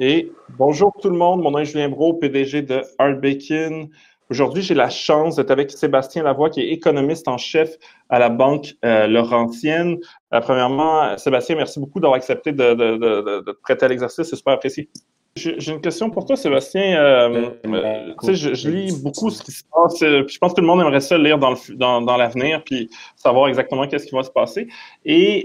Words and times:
Et 0.00 0.30
bonjour 0.56 0.92
tout 1.02 1.10
le 1.10 1.16
monde, 1.16 1.42
mon 1.42 1.50
nom 1.50 1.58
est 1.58 1.64
Julien 1.64 1.88
Bro, 1.88 2.14
PDG 2.14 2.62
de 2.62 2.82
Bacon. 3.20 3.88
Aujourd'hui, 4.30 4.62
j'ai 4.62 4.74
la 4.74 4.90
chance 4.90 5.34
d'être 5.34 5.50
avec 5.50 5.72
Sébastien 5.72 6.22
Lavoie, 6.22 6.50
qui 6.50 6.60
est 6.60 6.68
économiste 6.68 7.26
en 7.26 7.36
chef 7.36 7.76
à 8.08 8.20
la 8.20 8.28
Banque 8.28 8.74
euh, 8.84 9.08
Laurentienne. 9.08 9.98
Euh, 10.32 10.40
premièrement, 10.40 11.18
Sébastien, 11.18 11.56
merci 11.56 11.80
beaucoup 11.80 11.98
d'avoir 11.98 12.16
accepté 12.16 12.52
de, 12.52 12.74
de, 12.74 12.96
de, 12.96 13.40
de, 13.40 13.52
te 13.52 13.60
prêter 13.60 13.86
à 13.86 13.88
l'exercice, 13.88 14.28
c'est 14.28 14.36
super 14.36 14.54
apprécié. 14.54 14.88
J'ai 15.34 15.72
une 15.72 15.80
question 15.80 16.10
pour 16.10 16.26
toi, 16.26 16.36
Sébastien. 16.36 17.00
Euh, 17.00 17.50
euh 17.66 18.32
je, 18.32 18.54
je, 18.54 18.70
lis 18.70 19.02
beaucoup 19.02 19.30
ce 19.30 19.42
qui 19.42 19.52
se 19.52 19.64
passe. 19.64 19.98
je 20.00 20.38
pense 20.38 20.52
que 20.52 20.56
tout 20.56 20.62
le 20.62 20.66
monde 20.66 20.80
aimerait 20.80 21.00
ça 21.00 21.18
lire 21.18 21.38
dans 21.38 21.50
l'avenir, 21.50 21.76
dans, 21.76 22.02
dans 22.02 22.60
puis 22.64 22.88
savoir 23.16 23.48
exactement 23.48 23.86
qu'est-ce 23.88 24.06
qui 24.06 24.14
va 24.14 24.22
se 24.22 24.30
passer. 24.30 24.68
Et 25.04 25.44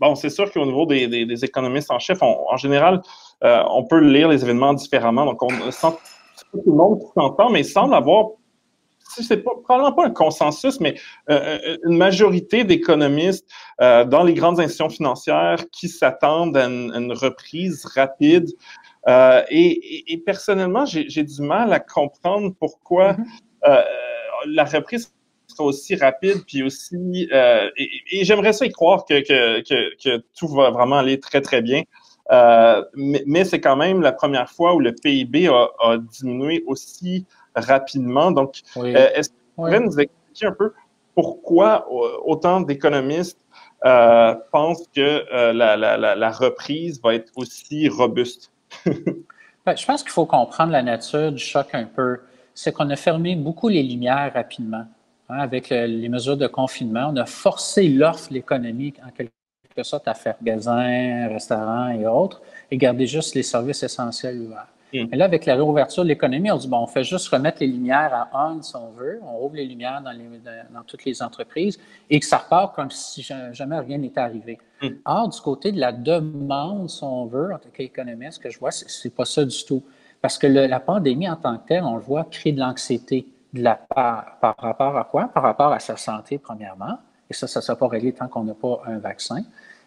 bon, 0.00 0.14
c'est 0.14 0.30
sûr 0.30 0.52
qu'au 0.52 0.66
niveau 0.66 0.86
des, 0.86 1.06
des, 1.06 1.24
des, 1.24 1.44
économistes 1.44 1.90
en 1.92 2.00
chef, 2.00 2.18
en 2.20 2.56
général, 2.56 3.00
euh, 3.42 3.62
on 3.70 3.84
peut 3.84 4.00
lire 4.00 4.28
les 4.28 4.42
événements 4.42 4.74
différemment. 4.74 5.26
Donc, 5.26 5.42
on 5.42 5.70
sent 5.70 5.88
tout 6.52 6.62
le 6.66 6.72
monde 6.72 7.00
s'entend, 7.14 7.50
mais 7.50 7.60
il 7.60 7.64
semble 7.64 7.94
avoir, 7.94 8.28
c'est 9.16 9.42
pas, 9.42 9.52
probablement 9.62 9.92
pas 9.92 10.06
un 10.06 10.10
consensus, 10.10 10.80
mais 10.80 10.94
euh, 11.30 11.58
euh, 11.66 11.76
une 11.84 11.96
majorité 11.96 12.64
d'économistes 12.64 13.48
dans 13.78 14.22
les 14.24 14.34
grandes 14.34 14.60
institutions 14.60 14.88
financières 14.88 15.58
qui 15.72 15.88
s'attendent 15.88 16.56
à, 16.56 16.66
une, 16.66 17.12
reprise 17.12 17.84
rapide. 17.86 18.50
Et, 19.50 20.22
personnellement, 20.24 20.84
j'ai 20.86 21.24
du 21.24 21.42
mal 21.42 21.72
à 21.72 21.80
comprendre 21.80 22.54
pourquoi 22.58 23.14
mm-hmm. 23.14 23.84
la 24.46 24.64
reprise 24.64 25.12
sera 25.48 25.64
aussi 25.64 25.96
rapide, 25.96 26.44
puis 26.46 26.62
aussi, 26.62 27.28
et, 27.76 28.24
j'aimerais 28.24 28.52
ça 28.52 28.64
y 28.64 28.70
croire 28.70 29.04
que, 29.04 29.20
que, 29.20 30.22
tout 30.38 30.48
va 30.48 30.70
vraiment 30.70 30.98
aller 30.98 31.18
très, 31.20 31.40
très 31.40 31.62
bien. 31.62 31.82
Euh, 32.32 32.82
mais, 32.94 33.44
c'est 33.44 33.60
quand 33.60 33.76
même 33.76 34.00
la 34.00 34.12
première 34.12 34.50
fois 34.50 34.74
où 34.74 34.80
le 34.80 34.94
PIB 34.94 35.48
a, 35.48 35.98
diminué 35.98 36.64
aussi 36.66 37.26
rapidement. 37.54 38.30
Donc, 38.30 38.62
euh, 38.76 39.08
est-ce 39.14 39.28
que 39.28 39.34
vous 39.56 39.64
pouvez 39.64 39.80
nous 39.80 39.98
expliquer 40.00 40.46
un 40.46 40.52
peu 40.52 40.72
pourquoi 41.14 41.86
euh, 41.90 42.16
autant 42.24 42.60
d'économistes 42.60 43.38
pensent 43.82 44.88
que 44.94 45.52
la, 45.52 46.30
reprise 46.30 47.00
va 47.02 47.14
être 47.14 47.30
aussi 47.36 47.88
robuste? 47.88 48.50
Ben, 49.66 49.74
je 49.74 49.86
pense 49.86 50.02
qu'il 50.02 50.12
faut 50.12 50.26
comprendre 50.26 50.72
la 50.72 50.82
nature 50.82 51.32
du 51.32 51.38
choc 51.38 51.68
un 51.72 51.86
peu. 51.86 52.20
C'est 52.52 52.70
qu'on 52.70 52.90
a 52.90 52.96
fermé 52.96 53.34
beaucoup 53.34 53.70
les 53.70 53.82
lumières 53.82 54.30
rapidement. 54.34 54.84
Hein, 55.30 55.38
avec 55.38 55.70
les 55.70 56.08
mesures 56.10 56.36
de 56.36 56.46
confinement, 56.46 57.08
on 57.10 57.16
a 57.16 57.24
forcé 57.24 57.88
l'offre, 57.88 58.30
l'économie, 58.30 58.92
en 59.02 59.08
quelque 59.08 59.32
que 59.74 59.82
sorte 59.82 60.08
à 60.08 60.14
faire 60.14 60.36
magasin, 60.40 61.28
restaurant 61.28 61.88
et 61.88 62.06
autres, 62.06 62.40
et 62.70 62.76
garder 62.76 63.06
juste 63.06 63.34
les 63.34 63.42
services 63.42 63.82
essentiels 63.82 64.40
ouverts. 64.40 64.68
Et 64.94 65.16
là, 65.16 65.24
avec 65.24 65.44
la 65.44 65.56
réouverture 65.56 66.04
de 66.04 66.08
l'économie, 66.08 66.52
on 66.52 66.56
dit, 66.56 66.68
bon, 66.68 66.78
on 66.78 66.86
fait 66.86 67.02
juste 67.02 67.26
remettre 67.28 67.58
les 67.60 67.66
lumières 67.66 68.14
à 68.14 68.48
on, 68.48 68.62
si 68.62 68.76
on 68.76 68.90
veut. 68.90 69.18
On 69.24 69.38
rouvre 69.38 69.56
les 69.56 69.66
lumières 69.66 70.00
dans, 70.00 70.12
dans 70.12 70.82
toutes 70.86 71.04
les 71.04 71.20
entreprises 71.20 71.80
et 72.08 72.20
que 72.20 72.24
ça 72.24 72.38
repart 72.38 72.76
comme 72.76 72.92
si 72.92 73.20
jamais 73.22 73.78
rien 73.80 73.98
n'était 73.98 74.20
arrivé. 74.20 74.58
Or, 75.04 75.28
du 75.28 75.40
côté 75.40 75.72
de 75.72 75.80
la 75.80 75.90
demande, 75.90 76.88
si 76.88 77.02
on 77.02 77.26
veut, 77.26 77.52
en 77.52 77.58
tant 77.58 77.70
qu'économiste, 77.72 78.34
ce 78.34 78.38
que 78.38 78.50
je 78.50 78.58
vois, 78.60 78.70
c'est 78.70 79.12
pas 79.12 79.24
ça 79.24 79.44
du 79.44 79.64
tout. 79.64 79.82
Parce 80.22 80.38
que 80.38 80.46
la 80.46 80.78
pandémie 80.78 81.28
en 81.28 81.36
tant 81.36 81.58
que 81.58 81.66
telle, 81.66 81.82
on 81.82 81.96
le 81.96 82.02
voit, 82.02 82.24
crée 82.30 82.52
de 82.52 82.60
l'anxiété 82.60 83.26
de 83.52 83.62
la 83.62 83.74
part, 83.74 84.38
par 84.40 84.54
rapport 84.56 84.96
à 84.96 85.04
quoi? 85.04 85.26
Par 85.26 85.42
rapport 85.42 85.72
à 85.72 85.80
sa 85.80 85.96
santé, 85.96 86.38
premièrement. 86.38 86.98
Et 87.30 87.34
ça, 87.34 87.46
ça 87.46 87.60
ne 87.60 87.62
sera 87.64 87.76
pas 87.76 87.88
réglé 87.88 88.12
tant 88.12 88.28
qu'on 88.28 88.44
n'a 88.44 88.54
pas 88.54 88.82
un 88.86 88.98
vaccin. 88.98 89.42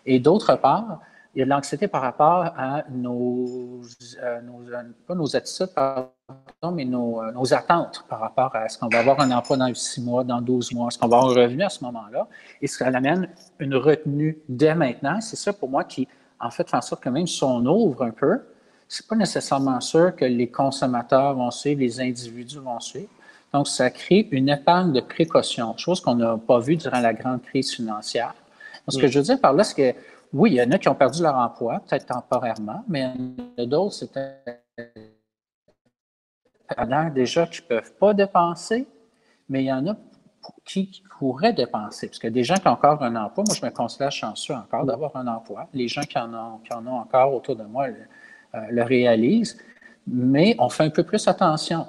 Et 0.06 0.20
d'autre 0.20 0.56
part, 0.56 1.02
il 1.38 1.42
y 1.42 1.44
a 1.44 1.46
de 1.46 1.52
l'anxiété 1.52 1.88
par 1.88 2.02
rapport 2.02 2.46
à 2.58 2.84
nos, 2.90 3.82
euh, 4.24 4.40
euh, 4.42 4.84
pas 5.08 5.14
nos 5.14 5.36
attitudes, 5.36 5.70
mais 6.74 6.84
nos, 6.84 7.22
euh, 7.22 7.32
nos, 7.32 7.54
attentes 7.54 8.04
par 8.10 8.22
rapport 8.22 8.56
à 8.56 8.66
est-ce 8.66 8.80
qu'on 8.80 8.88
va 8.88 9.00
avoir 9.00 9.20
un 9.20 9.30
emploi 9.30 9.56
dans 9.56 9.72
six 9.76 10.02
mois, 10.02 10.24
dans 10.24 10.42
12 10.42 10.74
mois, 10.74 10.88
est-ce 10.88 10.98
qu'on 10.98 11.08
va 11.08 11.18
avoir 11.18 11.38
un 11.38 11.42
revenu 11.44 11.62
à 11.62 11.70
ce 11.70 11.84
moment-là. 11.84 12.28
Et 12.60 12.66
ça 12.66 12.88
amène 12.88 13.30
une 13.60 13.76
retenue 13.76 14.40
dès 14.50 14.74
maintenant. 14.74 15.22
C'est 15.22 15.36
ça 15.36 15.54
pour 15.54 15.70
moi 15.70 15.84
qui, 15.84 16.08
en 16.40 16.50
fait, 16.50 16.68
fait 16.68 16.76
en 16.76 16.82
sorte 16.82 17.04
que 17.04 17.10
même 17.10 17.28
si 17.28 17.44
on 17.44 17.64
ouvre 17.68 18.04
un 18.04 18.10
peu, 18.10 18.42
c'est 18.88 19.06
pas 19.06 19.16
nécessairement 19.16 19.80
sûr 19.80 20.16
que 20.16 20.26
les 20.26 20.50
consommateurs 20.50 21.36
vont 21.36 21.52
suivre, 21.52 21.82
les 21.82 22.02
individus 22.02 22.58
vont 22.58 22.80
suivre. 22.80 23.10
Donc, 23.54 23.68
ça 23.68 23.90
crée 23.90 24.28
une 24.32 24.50
épargne 24.50 24.92
de 24.92 25.02
précaution, 25.02 25.76
chose 25.78 26.02
qu'on 26.02 26.16
n'a 26.16 26.38
pas 26.38 26.60
vue 26.60 26.76
durant 26.76 27.00
la 27.00 27.14
grande 27.14 27.42
crise 27.42 27.72
financière. 27.72 28.36
Ce 28.90 28.98
que 28.98 29.08
je 29.08 29.20
veux 29.20 29.26
dire 29.26 29.40
par 29.40 29.54
là, 29.54 29.64
c'est 29.64 29.94
que 29.94 30.00
oui, 30.34 30.52
il 30.52 30.56
y 30.56 30.62
en 30.62 30.72
a 30.72 30.78
qui 30.78 30.90
ont 30.90 30.96
perdu 30.96 31.22
leur 31.22 31.36
emploi, 31.36 31.82
peut-être 31.88 32.06
temporairement, 32.06 32.84
mais 32.88 33.12
il 33.18 33.44
y 33.58 33.62
en 33.62 33.64
a 33.64 33.66
d'autres, 33.66 33.94
c'était 33.94 34.36
déjà 37.14 37.48
qui 37.48 37.62
ne 37.62 37.68
peuvent 37.68 37.94
pas 37.94 38.14
dépenser, 38.14 38.88
mais 39.50 39.64
il 39.64 39.68
y 39.68 39.74
en 39.74 39.88
a 39.88 39.96
qui 40.66 41.02
pourraient 41.18 41.54
dépenser. 41.54 42.08
Parce 42.08 42.20
que 42.20 42.28
des 42.28 42.44
gens 42.44 42.56
qui 42.56 42.68
ont 42.68 42.72
encore 42.72 43.02
un 43.02 43.16
emploi, 43.16 43.44
moi, 43.48 43.56
je 43.56 43.66
me 43.66 43.72
considère 43.72 44.12
chanceux 44.12 44.54
encore 44.54 44.86
d'avoir 44.86 45.16
un 45.16 45.28
emploi. 45.28 45.68
Les 45.74 45.88
gens 45.88 46.02
qui 46.02 46.18
en 46.18 46.34
ont, 46.34 46.58
qui 46.60 46.74
en 46.74 46.86
ont 46.86 46.98
encore 46.98 47.34
autour 47.34 47.56
de 47.56 47.64
moi 47.64 47.88
le, 47.88 47.96
euh, 48.56 48.60
le 48.70 48.84
réalisent, 48.84 49.58
mais 50.06 50.56
on 50.60 50.70
fait 50.70 50.84
un 50.84 50.90
peu 50.90 51.04
plus 51.04 51.28
attention 51.28 51.88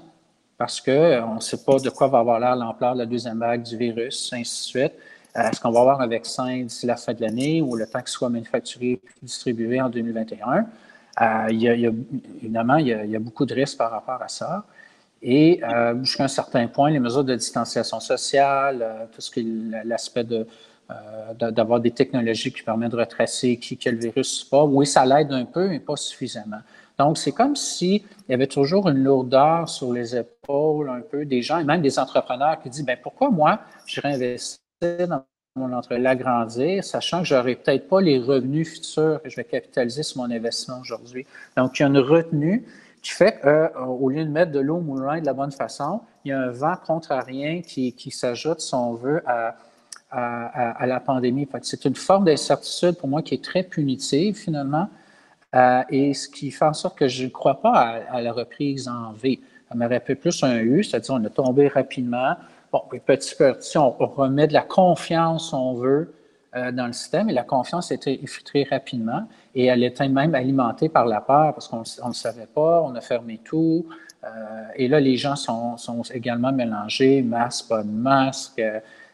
parce 0.59 0.81
qu'on 0.81 1.37
ne 1.37 1.41
sait 1.41 1.65
pas 1.65 1.79
de 1.79 1.89
quoi 1.89 2.09
va 2.09 2.19
avoir 2.19 2.41
l'air 2.41 2.57
l'ampleur 2.57 2.95
de 2.95 2.99
la 2.99 3.07
deuxième 3.07 3.39
vague 3.39 3.63
du 3.63 3.77
virus, 3.77 4.33
ainsi 4.33 4.75
de 4.77 4.81
suite. 4.81 4.93
Euh, 5.37 5.49
est-ce 5.49 5.61
qu'on 5.61 5.71
va 5.71 5.81
avoir 5.81 6.01
un 6.01 6.09
vaccin 6.09 6.63
d'ici 6.63 6.85
la 6.85 6.97
fin 6.97 7.15
de 7.15 7.21
l'année 7.21 7.63
ou 7.63 7.77
le 7.77 7.87
temps 7.87 8.01
qu'il 8.01 8.09
soit 8.09 8.29
manufacturé 8.29 8.93
et 8.93 9.01
distribué 9.23 9.81
en 9.81 9.89
2021? 9.89 10.67
Euh, 11.21 11.47
il, 11.51 11.63
y 11.63 11.69
a, 11.69 11.75
évidemment, 12.43 12.77
il 12.77 12.89
y, 12.89 13.17
a, 13.17 13.19
beaucoup 13.21 13.47
de 13.47 13.55
risques 13.55 13.79
par 13.79 13.93
rapport 13.93 14.21
à 14.21 14.29
ça. 14.29 14.65
Et 15.23 15.61
euh, 15.63 16.03
jusqu'à 16.03 16.25
un 16.25 16.29
certain 16.29 16.67
point, 16.67 16.91
les 16.91 17.01
mesures 17.01 17.25
de 17.25 17.37
distanciation 17.37 18.01
sociale, 18.01 19.09
tout 19.13 19.21
ce 19.21 19.31
qui 19.31 19.41
est 19.41 19.85
l'aspect 19.85 20.25
de, 20.25 20.47
d'avoir 21.39 21.81
des 21.81 21.91
technologies 21.93 22.53
qui 22.53 22.63
permettent 22.63 22.93
de 22.93 22.97
retracer 22.97 23.59
qui, 23.59 23.77
quel 23.77 23.97
virus. 23.97 24.49
Oui, 24.53 24.87
ça 24.87 25.05
l'aide 25.07 25.33
un 25.33 25.45
peu, 25.45 25.69
mais 25.69 25.81
pas 25.81 25.97
suffisamment. 25.97 26.61
Donc, 26.99 27.17
c'est 27.17 27.33
comme 27.33 27.55
s'il 27.55 28.03
y 28.29 28.35
avait 28.35 28.49
toujours 28.49 28.89
une 28.89 29.05
lourdeur 29.05 29.69
sur 29.69 29.93
les 29.93 30.17
épaules 30.17 30.91
un 30.91 31.01
peu 31.01 31.25
des 31.25 31.43
gens 31.43 31.59
et 31.59 31.65
même 31.65 31.81
des 31.81 31.99
entrepreneurs 31.99 32.61
qui 32.61 32.71
disent, 32.71 32.85
ben 32.85 32.99
pourquoi 33.01 33.31
moi, 33.31 33.61
je 33.87 34.01
investir 34.05 34.59
dans 35.09 35.25
mon 35.55 35.73
entreprise, 35.73 36.03
l'agrandir, 36.03 36.85
sachant 36.85 37.21
que 37.21 37.27
j'aurai 37.27 37.55
peut-être 37.55 37.89
pas 37.89 38.01
les 38.01 38.19
revenus 38.19 38.69
futurs 38.69 39.23
que 39.23 39.29
je 39.29 39.37
vais 39.37 39.45
capitaliser 39.45 40.03
sur 40.03 40.23
mon 40.23 40.31
investissement 40.31 40.81
aujourd'hui. 40.81 41.27
Donc, 41.57 41.79
il 41.79 41.83
y 41.83 41.85
a 41.85 41.89
une 41.89 41.99
retenue 41.99 42.67
qui 43.01 43.11
fait 43.13 43.41
qu'au 43.41 44.09
lieu 44.09 44.25
de 44.25 44.31
mettre 44.31 44.53
de 44.53 44.59
l'eau 44.59 44.77
au 44.77 44.81
moulin 44.81 45.21
de 45.21 45.27
la 45.27 45.35
bonne 45.35 45.53
façon, 45.53 46.01
il 46.25 46.31
y 46.31 46.33
a 46.33 46.41
un 46.41 46.51
vent 46.51 46.75
contrarien 46.85 47.63
qui, 47.63 47.93
qui 47.93 48.11
s'ajoute, 48.11 48.61
si 48.61 48.75
on 48.75 48.95
veut, 48.95 49.23
à, 49.27 50.87
la 50.87 51.01
pandémie. 51.01 51.47
C'est 51.63 51.85
une 51.85 51.95
forme 51.95 52.25
d'incertitude 52.25 52.97
pour 52.97 53.09
moi 53.09 53.23
qui 53.23 53.35
est 53.35 53.45
très 53.45 53.63
punitive, 53.63 54.37
finalement, 54.37 54.89
euh, 55.55 55.83
et 55.91 56.15
ce 56.15 56.29
qui 56.29 56.51
fait 56.51 56.65
en 56.65 56.75
sorte 56.75 56.99
que 56.99 57.09
je 57.09 57.25
ne 57.25 57.31
crois 57.31 57.61
pas 57.61 58.03
à, 58.11 58.21
la 58.21 58.33
reprise 58.33 58.89
en 58.89 59.13
V. 59.13 59.41
Ça 59.69 59.75
m'aurait 59.75 60.01
fait 60.01 60.15
plus 60.15 60.43
un 60.43 60.59
U, 60.59 60.83
c'est-à-dire 60.83 61.15
on 61.15 61.25
a 61.25 61.31
tombé 61.31 61.69
rapidement, 61.69 62.37
Bon, 62.71 62.83
petit 63.07 63.43
à 63.43 63.55
petit, 63.55 63.79
on 63.79 63.91
remet 63.93 64.47
de 64.47 64.53
la 64.53 64.61
confiance, 64.61 65.55
on 65.55 65.73
veut, 65.73 66.13
euh, 66.55 66.71
dans 66.71 66.87
le 66.87 66.93
système, 66.93 67.31
et 67.31 67.33
la 67.33 67.43
confiance 67.43 67.91
était 67.91 68.23
effritée 68.23 68.67
rapidement, 68.71 69.27
et 69.55 69.67
elle 69.67 69.83
était 69.85 70.09
même 70.09 70.35
alimentée 70.35 70.91
par 70.91 71.07
la 71.07 71.23
peur, 71.23 71.55
parce 71.55 71.67
qu'on 71.67 71.79
ne 71.79 72.09
le 72.09 72.15
savait 72.15 72.47
pas, 72.47 72.83
on 72.83 72.95
a 72.95 73.01
fermé 73.01 73.41
tout, 73.43 73.87
euh, 74.23 74.29
et 74.77 74.87
là, 74.87 75.01
les 75.01 75.17
gens 75.17 75.35
sont, 75.35 75.77
également 76.13 76.53
mélangés, 76.53 77.23
masque, 77.23 77.69
pas 77.69 77.83
de 77.83 77.91
masque, 77.91 78.63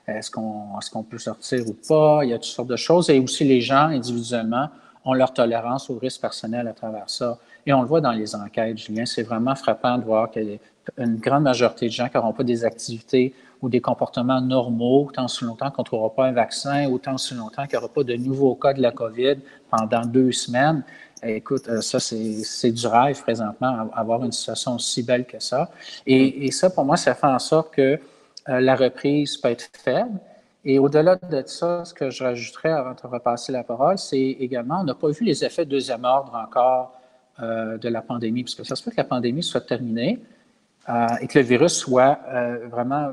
est-ce 0.09 0.33
qu'on 0.33 0.79
est 0.81 0.91
qu'on 0.91 1.05
peut 1.05 1.19
sortir 1.19 1.65
ou 1.69 1.75
pas, 1.87 2.25
il 2.25 2.31
y 2.31 2.33
a 2.33 2.39
toutes 2.39 2.47
sortes 2.47 2.69
de 2.69 2.77
choses, 2.77 3.09
et 3.09 3.21
aussi 3.21 3.45
les 3.45 3.61
gens, 3.61 3.87
individuellement, 3.87 4.69
ont 5.05 5.13
leur 5.13 5.33
tolérance 5.33 5.91
au 5.91 5.99
risque 5.99 6.21
personnel 6.21 6.67
à 6.69 6.73
travers 6.73 7.09
ça. 7.11 7.39
Et 7.67 7.73
on 7.73 7.83
le 7.83 7.89
voit 7.89 8.01
dans 8.01 8.13
les 8.13 8.35
enquêtes, 8.35 8.79
Julien, 8.79 9.07
c'est 9.07 9.23
vraiment 9.23 9.55
frappant 9.55 9.99
de 9.99 10.05
voir 10.05 10.31
qu'il 10.31 10.59
grande 10.99 11.45
majorité 11.45 11.87
de 11.87 11.93
gens 11.93 12.09
qui 12.09 12.17
n'auront 12.17 12.33
pas 12.33 12.45
des 12.45 12.65
activités 12.65 13.35
ou 13.63 13.69
des 13.69 13.81
comportements 13.81 14.41
normaux 14.41 15.11
tant 15.13 15.27
si 15.29 15.45
longtemps 15.45 15.71
qu'on 15.71 15.83
ne 15.83 15.87
trouvera 15.87 16.15
pas 16.15 16.27
un 16.27 16.33
vaccin, 16.33 16.87
ou 16.87 16.99
tant 16.99 17.17
si 17.17 17.35
longtemps 17.35 17.63
qu'il 17.67 17.79
n'y 17.79 17.85
aura 17.85 17.93
pas 17.93 18.05
de 18.05 18.15
nouveaux 18.15 18.55
cas 18.55 18.75
de 18.75 18.83
la 18.83 18.91
COVID 18.91 19.37
pendant 19.71 20.05
deux 20.05 20.33
semaines. 20.33 20.83
Écoute, 21.23 21.69
euh, 21.69 21.81
ça, 21.81 21.99
c'est 22.01 22.71
du 22.71 22.87
rêve 22.87 23.23
présentement, 23.23 23.89
avoir 23.95 24.23
une 24.23 24.33
situation 24.33 24.75
aussi 24.75 25.03
belle 25.03 25.25
que 25.25 25.41
ça. 25.41 25.71
Et, 26.07 26.51
ça, 26.53 26.69
pour 26.69 26.85
moi, 26.85 26.99
ça 26.99 27.15
fait 27.15 27.27
en 27.27 27.39
sorte 27.39 27.73
que 27.73 27.99
euh, 28.49 28.61
la 28.61 28.77
reprise 28.77 29.39
peut 29.39 29.49
être 29.49 29.71
faible. 29.73 30.21
Et 30.65 30.79
au-delà 30.79 31.17
de 31.17 31.43
ça, 31.47 31.85
ce 31.85 31.93
que 31.93 32.11
je 32.11 32.25
rajouterais 32.25 32.71
avant 32.71 32.93
de 32.93 33.07
repasser 33.07 33.53
la 33.53 33.63
parole, 33.63 33.99
c'est 33.99 34.19
également, 34.19 34.81
on 34.81 34.85
n'a 34.85 34.95
pas 34.95 35.09
vu 35.09 35.25
les 35.25 35.45
effets 35.45 35.65
de 35.65 35.71
deuxième 35.71 36.05
ordre 36.05 36.35
encore 36.35 36.93
euh, 37.43 37.77
de 37.77 37.89
la 37.89 38.01
pandémie, 38.01 38.45
parce 38.45 38.55
que 38.55 38.65
ça 38.65 38.75
se 38.77 38.83
peut 38.83 38.91
que 38.91 38.97
la 38.97 39.05
pandémie 39.05 39.43
soit 39.43 39.61
terminée 39.61 40.21
et 41.21 41.27
que 41.27 41.39
le 41.39 41.45
virus 41.45 41.73
soit 41.73 42.19
vraiment 42.71 43.13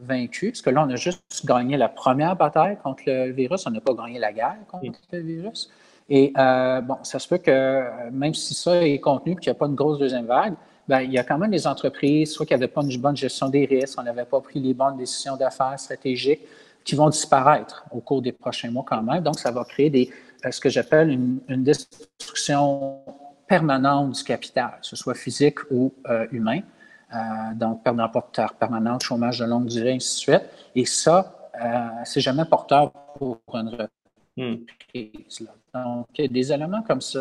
vaincu, 0.00 0.50
parce 0.50 0.62
que 0.62 0.70
là, 0.70 0.84
on 0.86 0.90
a 0.90 0.94
juste 0.94 1.44
gagné 1.44 1.76
la 1.76 1.88
première 1.88 2.36
bataille 2.36 2.78
contre 2.80 3.02
le 3.06 3.32
virus, 3.32 3.66
on 3.66 3.70
n'a 3.70 3.80
pas 3.80 3.92
gagné 3.92 4.20
la 4.20 4.32
guerre 4.32 4.58
contre 4.68 4.86
le 5.10 5.18
virus. 5.18 5.68
Et 6.08 6.32
bon, 6.36 6.96
ça 7.02 7.18
se 7.18 7.26
peut 7.26 7.38
que 7.38 8.10
même 8.12 8.34
si 8.34 8.54
ça 8.54 8.86
est 8.86 9.00
contenu, 9.00 9.34
qu'il 9.34 9.50
n'y 9.50 9.56
a 9.56 9.58
pas 9.58 9.66
une 9.66 9.74
grosse 9.74 9.98
deuxième 9.98 10.26
vague, 10.26 10.54
ben, 10.86 11.00
il 11.00 11.12
y 11.12 11.18
a 11.18 11.24
quand 11.24 11.36
même 11.36 11.50
des 11.50 11.66
entreprises, 11.66 12.32
soit 12.32 12.46
qui 12.46 12.54
n'avaient 12.54 12.68
pas 12.68 12.82
une 12.82 12.96
bonne 12.98 13.16
gestion 13.16 13.48
des 13.48 13.66
risques, 13.66 13.98
on 14.00 14.04
n'avait 14.04 14.24
pas 14.24 14.40
pris 14.40 14.58
les 14.58 14.72
bonnes 14.72 14.96
décisions 14.96 15.36
d'affaires 15.36 15.78
stratégiques, 15.78 16.40
qui 16.88 16.94
vont 16.94 17.10
disparaître 17.10 17.84
au 17.90 18.00
cours 18.00 18.22
des 18.22 18.32
prochains 18.32 18.70
mois 18.70 18.84
quand 18.86 19.02
même. 19.02 19.22
Donc, 19.22 19.38
ça 19.38 19.50
va 19.50 19.62
créer 19.64 19.90
des, 19.90 20.10
ce 20.50 20.58
que 20.58 20.70
j'appelle 20.70 21.10
une, 21.10 21.62
destruction 21.62 23.02
permanente 23.46 24.12
du 24.12 24.24
capital, 24.24 24.78
que 24.80 24.86
ce 24.86 24.96
soit 24.96 25.14
physique 25.14 25.58
ou 25.70 25.92
humain. 26.32 26.60
Euh, 27.14 27.54
donc 27.54 27.84
perte 27.84 28.12
porteur 28.12 28.54
permanente, 28.54 29.02
chômage 29.02 29.38
de 29.38 29.44
longue 29.44 29.66
durée, 29.66 29.92
ainsi 29.92 30.14
de 30.14 30.20
suite. 30.20 30.48
Et 30.74 30.86
ça, 30.86 31.50
euh, 31.62 31.88
c'est 32.04 32.22
jamais 32.22 32.46
porteur 32.46 32.90
pour 33.18 33.38
une 33.52 33.68
reprise. 33.68 35.46
Donc, 35.74 36.06
des 36.16 36.52
éléments 36.52 36.82
comme 36.82 37.02
ça 37.02 37.18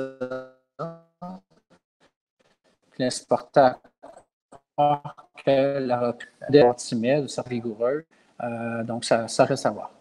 laissent 2.97 3.25
porter 3.25 3.71
que 4.77 5.79
la 5.79 5.99
reprise 5.99 6.29
est 6.53 6.75
timide 6.75 7.25
ou 7.25 7.49
rigoureuse. 7.49 8.05
Euh, 8.43 8.83
donc, 8.83 9.05
ça, 9.05 9.27
ça 9.27 9.45
reste 9.45 9.65
à 9.65 9.71
voir. 9.71 9.91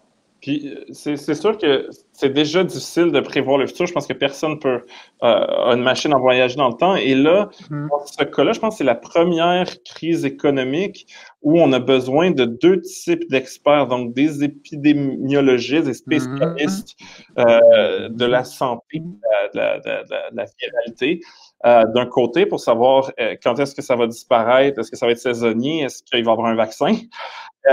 Puis 0.40 0.68
euh, 0.68 0.84
c'est 0.92 1.34
sûr 1.34 1.56
que 1.56 1.88
c'est 2.12 2.32
déjà 2.32 2.62
difficile 2.62 3.10
de 3.10 3.20
prévoir 3.20 3.58
le 3.58 3.66
futur. 3.66 3.86
Je 3.86 3.92
pense 3.92 4.06
que 4.06 4.12
personne 4.12 4.58
peut 4.58 4.82
euh, 5.22 5.74
une 5.74 5.82
machine 5.82 6.12
à 6.12 6.18
voyager 6.18 6.56
dans 6.56 6.68
le 6.68 6.74
temps. 6.74 6.94
Et 6.94 7.14
là, 7.14 7.48
mm-hmm. 7.70 7.88
dans 7.88 8.06
ce 8.06 8.24
cas-là, 8.24 8.52
je 8.52 8.60
pense 8.60 8.74
que 8.74 8.78
c'est 8.78 8.84
la 8.84 8.94
première 8.94 9.66
crise 9.82 10.24
économique 10.24 11.06
où 11.42 11.60
on 11.60 11.72
a 11.72 11.78
besoin 11.78 12.30
de 12.30 12.44
deux 12.44 12.80
types 12.80 13.28
d'experts, 13.30 13.86
donc 13.86 14.14
des 14.14 14.44
épidémiologistes, 14.44 15.86
des 15.86 15.94
spécialistes 15.94 16.96
euh, 17.38 18.08
de 18.08 18.24
la 18.24 18.44
santé, 18.44 19.00
de 19.00 19.58
la, 19.58 19.78
de 19.78 20.36
la 20.36 20.44
viralité. 20.60 21.20
Euh, 21.64 21.84
d'un 21.94 22.06
côté 22.06 22.44
pour 22.44 22.60
savoir 22.60 23.10
quand 23.42 23.58
est-ce 23.58 23.74
que 23.74 23.82
ça 23.82 23.96
va 23.96 24.06
disparaître, 24.06 24.78
est-ce 24.78 24.90
que 24.90 24.96
ça 24.96 25.06
va 25.06 25.12
être 25.12 25.18
saisonnier, 25.18 25.84
est-ce 25.84 26.02
qu'il 26.02 26.22
va 26.22 26.30
y 26.30 26.32
avoir 26.32 26.46
un 26.48 26.54
vaccin. 26.54 26.94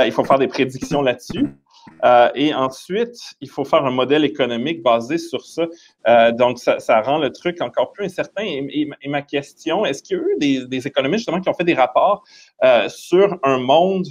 il 0.05 0.11
faut 0.11 0.23
faire 0.23 0.39
des 0.39 0.47
prédictions 0.47 1.01
là-dessus. 1.01 1.53
Euh, 2.03 2.29
et 2.35 2.53
ensuite, 2.53 3.17
il 3.41 3.49
faut 3.49 3.65
faire 3.65 3.85
un 3.85 3.91
modèle 3.91 4.23
économique 4.23 4.81
basé 4.81 5.17
sur 5.17 5.45
ça. 5.45 5.65
Euh, 6.07 6.31
donc, 6.31 6.59
ça, 6.59 7.01
rend 7.01 7.17
le 7.17 7.31
truc 7.31 7.61
encore 7.61 7.91
plus 7.91 8.05
incertain. 8.05 8.43
Et, 8.43 8.89
ma 9.05 9.21
question, 9.21 9.85
est-ce 9.85 10.03
qu'il 10.03 10.17
y 10.17 10.19
a 10.19 10.57
eu 10.57 10.67
des, 10.67 10.87
économistes 10.87 11.19
justement 11.19 11.41
qui 11.41 11.49
ont 11.49 11.53
fait 11.53 11.63
des 11.63 11.73
rapports 11.73 12.23
euh, 12.63 12.87
sur 12.89 13.37
un 13.43 13.57
monde 13.57 14.07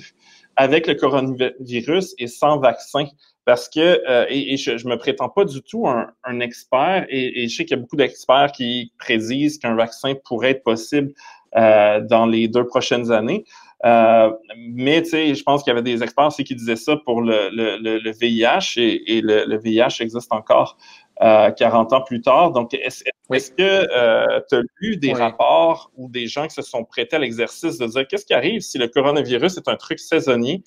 avec 0.57 0.87
le 0.87 0.95
coronavirus 0.95 2.15
et 2.19 2.27
sans 2.27 2.59
vaccin? 2.59 3.07
Parce 3.45 3.69
que, 3.69 4.01
et, 4.31 4.57
je, 4.57 4.73
ne 4.73 4.91
me 4.91 4.97
prétends 4.97 5.29
pas 5.29 5.45
du 5.45 5.63
tout 5.63 5.89
un, 5.89 6.41
expert, 6.41 7.07
et, 7.09 7.49
je 7.49 7.57
sais 7.57 7.65
qu'il 7.65 7.77
y 7.77 7.81
a 7.81 7.83
beaucoup 7.83 7.97
d'experts 7.97 8.53
qui 8.53 8.93
prédisent 8.99 9.59
qu'un 9.59 9.75
vaccin 9.75 10.15
pourrait 10.25 10.51
être 10.51 10.63
possible 10.63 11.13
dans 11.55 12.27
les 12.27 12.47
deux 12.47 12.67
prochaines 12.67 13.11
années. 13.11 13.45
Euh, 13.85 14.31
mais 14.57 15.03
tu 15.03 15.11
sais, 15.11 15.35
je 15.35 15.43
pense 15.43 15.63
qu'il 15.63 15.73
y 15.73 15.77
avait 15.77 15.83
des 15.83 16.03
experts 16.03 16.27
aussi 16.27 16.45
qui 16.45 16.55
disaient 16.55 16.77
ça 16.77 16.97
pour 17.05 17.21
le, 17.21 17.51
le, 17.51 17.99
le 17.99 18.13
VIH 18.13 18.79
et, 18.79 19.21
le, 19.21 19.59
VIH 19.59 20.01
existe 20.01 20.33
encore 20.33 20.77
euh, 21.21 21.51
40 21.51 21.93
ans 21.93 22.03
plus 22.03 22.21
tard. 22.21 22.53
Donc, 22.53 22.75
est-ce 22.75 23.03
que 23.51 23.63
euh, 23.63 24.41
tu 24.49 24.57
as 24.57 24.63
lu 24.81 24.97
des 24.97 25.13
rapports 25.13 25.91
ou 25.97 26.09
des 26.09 26.29
gens 26.29 26.47
qui 26.47 26.55
se 26.55 26.63
sont 26.63 26.85
prêtés 26.85 27.17
à 27.17 27.19
l'exercice 27.19 27.79
de 27.79 27.87
dire 27.87 28.07
qu'est-ce 28.07 28.25
qui 28.25 28.35
arrive 28.35 28.61
si 28.61 28.79
le 28.79 28.87
coronavirus 28.87 29.57
est 29.57 29.69
un 29.69 29.77
truc 29.77 29.99
saisonnier 29.99 30.63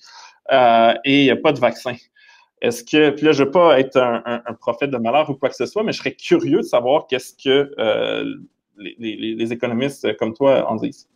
euh, 0.52 0.94
et 1.06 1.22
il 1.22 1.24
n'y 1.24 1.32
a 1.32 1.38
pas 1.38 1.54
de 1.54 1.60
vaccin? 1.60 1.96
Est-ce 2.62 2.84
que, 2.84 3.10
puis 3.12 3.26
là, 3.26 3.32
je 3.32 3.42
ne 3.42 3.46
veux 3.46 3.52
pas 3.52 3.80
être 3.80 3.98
un, 3.98 4.24
un, 4.26 4.54
prophète 4.54 4.90
de 4.90 4.98
malheur 4.98 5.30
ou 5.30 5.36
quoi 5.36 5.50
que 5.50 5.56
ce 5.56 5.66
soit, 5.66 5.84
mais 5.84 5.92
je 5.92 6.00
serais 6.00 6.14
curieux 6.14 6.60
de 6.60 6.64
savoir 6.64 7.06
qu'est-ce 7.08 7.34
que 7.34 7.70
les, 8.78 8.96
les, 8.98 9.36
les 9.36 9.54
économistes 9.54 10.16
comme 10.18 10.34
toi 10.34 10.70
en 10.70 10.76
disent. 10.76 11.08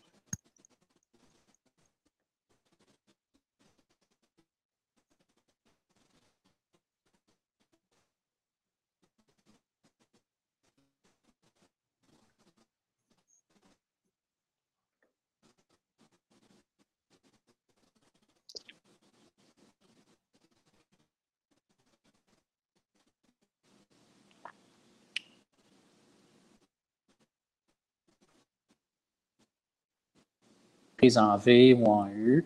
En 31.18 31.38
V 31.38 31.74
ou 31.74 31.86
en 31.86 32.07
U, 32.07 32.46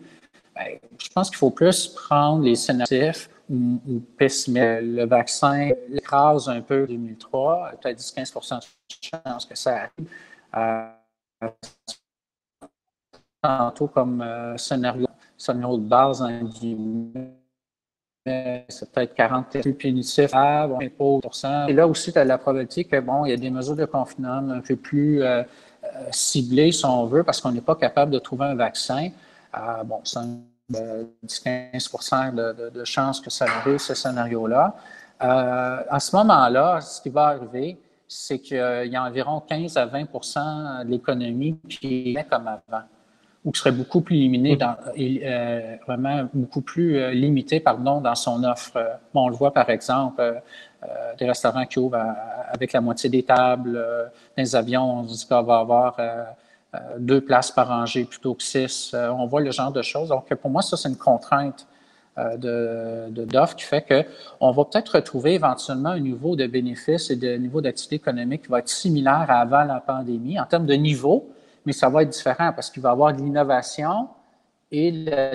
ben, 0.54 0.78
je 0.98 1.08
pense 1.08 1.30
qu'il 1.30 1.38
faut 1.38 1.50
plus 1.50 1.88
prendre 1.88 2.44
les 2.44 2.54
scénarios 2.54 3.28
ou, 3.50 4.00
pessimistes. 4.16 4.82
Le 4.82 5.04
vaccin 5.06 5.70
écrase 5.92 6.48
un 6.48 6.60
peu 6.60 6.86
2003, 6.86 7.72
peut-être 7.82 7.98
10-15 7.98 8.60
de 8.60 8.64
chance 9.00 9.44
que 9.44 9.56
ça 9.56 9.76
arrive. 9.76 10.08
Euh, 10.56 11.48
tantôt 13.42 13.88
comme 13.88 14.22
euh, 14.22 14.56
scénario, 14.56 15.06
scénario 15.36 15.78
de 15.78 15.86
base, 15.86 16.22
en 16.22 16.28
c'est 18.26 18.90
peut-être 18.90 19.14
40 19.14 19.60
plus 19.60 19.74
punitifs, 19.74 20.30
ah, 20.32 20.66
bon, 20.66 20.80
Et 21.68 21.72
là 21.74 21.86
aussi, 21.86 22.10
tu 22.10 22.18
as 22.18 22.24
la 22.24 22.38
probabilité 22.38 22.84
que, 22.84 22.98
bon, 23.00 23.26
il 23.26 23.30
y 23.30 23.32
a 23.32 23.36
des 23.36 23.50
mesures 23.50 23.76
de 23.76 23.84
confinement 23.84 24.38
un 24.48 24.60
peu 24.60 24.76
plus 24.76 25.22
euh, 25.22 25.42
euh, 25.96 26.08
ciblé, 26.10 26.72
si 26.72 26.84
on 26.84 27.06
veut, 27.06 27.22
parce 27.22 27.40
qu'on 27.40 27.52
n'est 27.52 27.60
pas 27.60 27.76
capable 27.76 28.10
de 28.10 28.18
trouver 28.18 28.46
un 28.46 28.54
vaccin. 28.54 29.10
Euh, 29.56 29.84
bon, 29.84 30.00
c'est 30.02 30.20
10-15 30.72 32.34
de, 32.34 32.70
de, 32.70 32.84
chances 32.84 33.20
que 33.20 33.30
ça 33.30 33.46
arrive, 33.46 33.78
ce 33.78 33.94
scénario-là. 33.94 34.74
Euh, 35.22 35.82
à 35.88 36.00
ce 36.00 36.16
moment-là, 36.16 36.80
ce 36.80 37.00
qui 37.00 37.10
va 37.10 37.28
arriver, 37.28 37.78
c'est 38.08 38.40
qu'il 38.40 38.56
y 38.56 38.96
a 38.96 39.04
environ 39.04 39.40
15 39.40 39.76
à 39.76 39.86
20 39.86 40.02
de 40.84 40.90
l'économie 40.90 41.58
qui 41.68 42.16
est 42.16 42.24
comme 42.24 42.48
avant, 42.48 42.84
ou 43.44 43.52
qui 43.52 43.60
serait 43.60 43.72
beaucoup 43.72 44.00
plus 44.00 44.16
limité, 44.16 44.56
dans, 44.56 44.76
vraiment 45.86 46.28
beaucoup 46.34 46.60
plus 46.60 47.12
limité, 47.12 47.60
pardon, 47.60 48.00
dans 48.00 48.14
son 48.14 48.42
offre. 48.44 48.98
Bon, 49.12 49.26
on 49.26 49.28
le 49.28 49.36
voit 49.36 49.52
par 49.52 49.70
exemple, 49.70 50.42
euh, 50.88 51.14
des 51.18 51.26
restaurants 51.26 51.64
qui 51.66 51.78
ouvrent 51.78 52.14
avec 52.48 52.72
la 52.72 52.80
moitié 52.80 53.08
des 53.08 53.22
tables. 53.22 53.76
Euh, 53.76 54.06
les 54.36 54.54
avions, 54.54 55.00
on 55.00 55.02
dit 55.02 55.26
qu'on 55.26 55.42
va 55.42 55.58
avoir 55.58 55.96
euh, 55.98 56.24
deux 56.98 57.20
places 57.20 57.50
par 57.50 57.68
rangée 57.68 58.04
plutôt 58.04 58.34
que 58.34 58.42
six. 58.42 58.94
on 58.94 59.26
voit 59.26 59.40
le 59.40 59.50
genre 59.50 59.72
de 59.72 59.82
choses. 59.82 60.08
Donc, 60.08 60.32
pour 60.34 60.50
moi, 60.50 60.62
ça, 60.62 60.76
c'est 60.76 60.88
une 60.88 60.96
contrainte 60.96 61.66
de, 62.16 63.10
qui 63.56 63.64
fait 63.64 63.84
qu'on 64.38 64.50
va 64.52 64.64
peut-être 64.64 64.96
retrouver 64.96 65.34
éventuellement 65.34 65.90
un 65.90 66.00
niveau 66.00 66.36
de 66.36 66.46
bénéfices 66.46 67.10
et 67.10 67.16
de 67.16 67.36
niveau 67.36 67.60
d'activité 67.60 67.96
économique 67.96 68.42
qui 68.42 68.48
va 68.48 68.60
être 68.60 68.68
similaire 68.68 69.26
à 69.28 69.40
avant 69.40 69.64
la 69.64 69.80
pandémie 69.80 70.38
en 70.38 70.44
termes 70.46 70.66
de 70.66 70.74
niveau, 70.74 71.28
mais 71.66 71.72
ça 71.72 71.88
va 71.88 72.02
être 72.02 72.10
différent 72.10 72.52
parce 72.52 72.70
qu'il 72.70 72.82
va 72.82 72.90
y 72.90 72.92
avoir 72.92 73.12
de 73.12 73.18
l'innovation 73.18 74.08
et 74.70 74.90
la 74.90 75.32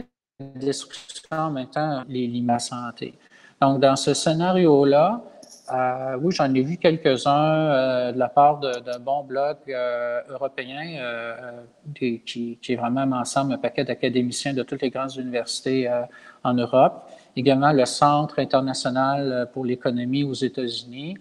destruction 0.56 1.24
en 1.32 1.52
même 1.52 1.68
temps 1.68 2.04
les 2.08 2.28
limites 2.28 2.62
santé. 2.62 3.14
Donc, 3.62 3.80
dans 3.80 3.96
ce 3.96 4.14
scénario-là, 4.14 5.22
euh, 5.72 6.18
oui, 6.22 6.34
j'en 6.34 6.54
ai 6.54 6.62
vu 6.62 6.78
quelques-uns 6.78 7.32
euh, 7.32 8.12
de 8.12 8.18
la 8.18 8.30
part 8.30 8.60
d'un 8.60 9.00
bon 9.00 9.24
blog 9.24 9.58
euh, 9.68 10.22
européen 10.30 11.60
qui, 11.96 12.60
est 12.68 12.76
vraiment 12.76 13.06
ensemble 13.16 13.54
un 13.54 13.58
paquet 13.58 13.84
d'académiciens 13.84 14.54
de 14.54 14.64
toutes 14.64 14.82
les 14.82 14.90
grandes 14.90 15.16
universités 15.16 15.90
en 16.44 16.54
Europe. 16.54 17.10
Également 17.36 17.72
le 17.72 17.86
Centre 17.86 18.40
international 18.40 19.50
pour 19.54 19.66
l'économie 19.66 20.24
aux 20.24 20.34
États-Unis. 20.34 21.18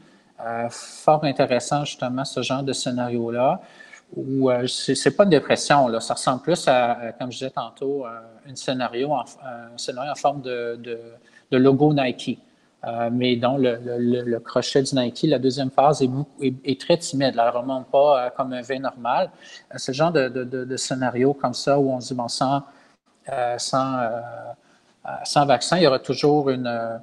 fort 0.71 1.25
intéressant 1.25 1.85
justement 1.85 2.25
ce 2.25 2.43
genre 2.43 2.63
de 2.63 2.73
scénario-là 2.73 3.61
où 4.17 4.51
c'est 4.67 5.15
pas 5.15 5.25
une 5.25 5.31
dépression, 5.31 5.89
là. 5.89 6.01
ça 6.01 6.15
ressemble 6.15 6.41
plus 6.43 6.67
à, 6.67 7.13
comme 7.19 7.31
je 7.31 7.39
disais 7.39 7.51
tantôt, 7.51 8.07
un 8.07 8.55
scénario 8.55 9.13
en, 9.13 9.25
un 9.45 10.15
forme 10.15 10.41
de 10.41 11.57
logo 11.59 11.93
Nike. 11.93 12.41
Euh, 12.87 13.11
mais 13.13 13.37
donc, 13.37 13.59
le, 13.61 14.39
crochet 14.39 14.83
du 14.83 14.95
Nike, 14.95 15.23
la 15.25 15.39
deuxième 15.39 15.71
phase 15.71 16.03
est, 16.03 16.55
est, 16.65 16.81
très 16.81 16.97
timide. 16.97 17.35
Elle 17.37 17.45
ne 17.45 17.51
remonte 17.51 17.89
pas 17.89 18.27
euh, 18.27 18.31
comme 18.37 18.53
un 18.53 18.63
V 18.63 18.79
normal. 18.79 19.31
Euh, 19.75 19.79
le 19.89 19.93
genre 19.93 20.13
de, 20.13 20.77
scénario 20.77 21.35
comme 21.35 21.55
ça 21.55 21.79
où 21.79 21.91
on 21.91 22.01
se 22.01 22.15
dit, 22.15 22.21
sans, 22.29 22.63
sans, 23.59 24.11
sans, 25.25 25.47
vaccin, 25.47 25.77
il 25.79 25.83
y 25.83 25.87
aura 25.87 25.99
toujours 25.99 26.51
une, 26.51 27.01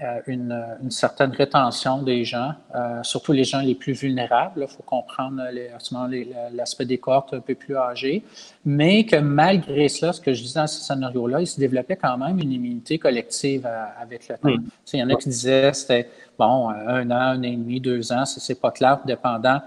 euh, 0.00 0.20
une, 0.26 0.90
certaine 0.90 1.30
rétention 1.30 2.02
des 2.02 2.24
gens, 2.24 2.52
euh, 2.74 3.02
surtout 3.02 3.32
les 3.32 3.44
gens 3.44 3.60
les 3.60 3.74
plus 3.74 3.92
vulnérables. 3.92 4.66
Il 4.68 4.68
faut 4.68 4.82
comprendre 4.82 5.42
l'aspect 6.52 6.86
des 6.86 6.98
cohortes 6.98 7.34
un 7.34 7.40
peu 7.40 7.54
plus 7.54 7.76
âgées, 7.76 8.24
mais 8.64 9.04
que 9.04 9.16
malgré 9.16 9.88
cela, 9.88 10.12
ce 10.12 10.20
que 10.20 10.32
je 10.32 10.42
disais 10.42 10.60
dans 10.60 10.66
ce 10.66 10.80
scénario-là, 10.80 11.40
il 11.40 11.46
se 11.46 11.60
développait 11.60 11.96
quand 11.96 12.16
même 12.18 12.38
une 12.38 12.52
immunité 12.52 12.98
collective 12.98 13.68
avec 14.00 14.28
le 14.28 14.36
temps. 14.36 14.62
Il 14.92 15.00
y 15.00 15.02
en 15.02 15.10
a 15.10 15.14
qui 15.14 15.28
disaient 15.28 15.72
c'était 15.72 16.08
bon, 16.38 16.70
un 16.70 17.10
an, 17.10 17.14
un 17.14 17.38
an 17.38 17.42
et 17.42 17.56
demi, 17.56 17.80
deux 17.80 18.12
ans, 18.12 18.24
c'est 18.24 18.60
pas 18.60 18.70
clair, 18.70 19.00
dépendant 19.04 19.60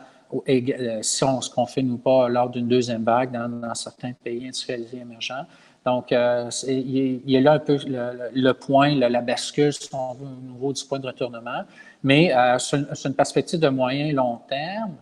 si 1.01 1.23
on 1.23 1.39
se 1.39 1.49
confine 1.49 1.91
ou 1.91 1.97
pas 1.97 2.27
lors 2.27 2.49
d'une 2.49 2.67
deuxième 2.67 3.03
vague 3.03 3.31
dans, 3.31 3.47
dans 3.47 3.75
certains 3.75 4.13
pays 4.13 4.43
industrialisés 4.43 4.97
émergents. 4.97 5.45
Donc, 5.85 6.11
euh, 6.11 6.49
il, 6.67 7.21
y 7.29 7.37
a 7.37 7.41
là 7.41 7.53
un 7.53 7.59
peu 7.59 7.77
le, 7.85 8.51
point, 8.53 8.95
la 8.95 9.21
bascule, 9.21 9.71
si 9.71 9.87
on 9.93 10.13
veut, 10.15 10.25
au 10.25 10.51
niveau 10.51 10.73
du 10.73 10.83
point 10.83 10.97
de 10.97 11.05
retournement. 11.05 11.61
Mais 12.03 12.35
euh, 12.35 12.57
sur, 12.57 12.79
une 13.05 13.13
perspective 13.13 13.59
de 13.59 13.69
moyen 13.69 14.07
et 14.07 14.11
long 14.11 14.39
terme, 14.49 14.95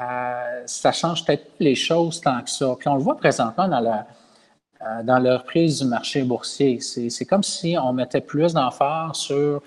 euh, 0.00 0.62
ça 0.66 0.92
change 0.92 1.24
peut-être 1.24 1.50
les 1.58 1.74
choses 1.74 2.20
tant 2.20 2.40
que 2.40 2.50
ça. 2.50 2.72
Puis 2.78 2.88
on 2.88 2.94
le 2.94 3.02
voit 3.02 3.16
présentement 3.16 3.66
dans 3.66 3.80
la, 3.80 4.06
dans 5.02 5.18
la 5.18 5.38
reprise 5.38 5.80
du 5.80 5.88
marché 5.88 6.22
boursier. 6.22 6.78
C'est 6.80 7.26
comme 7.26 7.42
si 7.42 7.76
on 7.76 7.92
mettait 7.92 8.20
plus 8.20 8.52
d'emphase 8.54 9.16
sur 9.16 9.60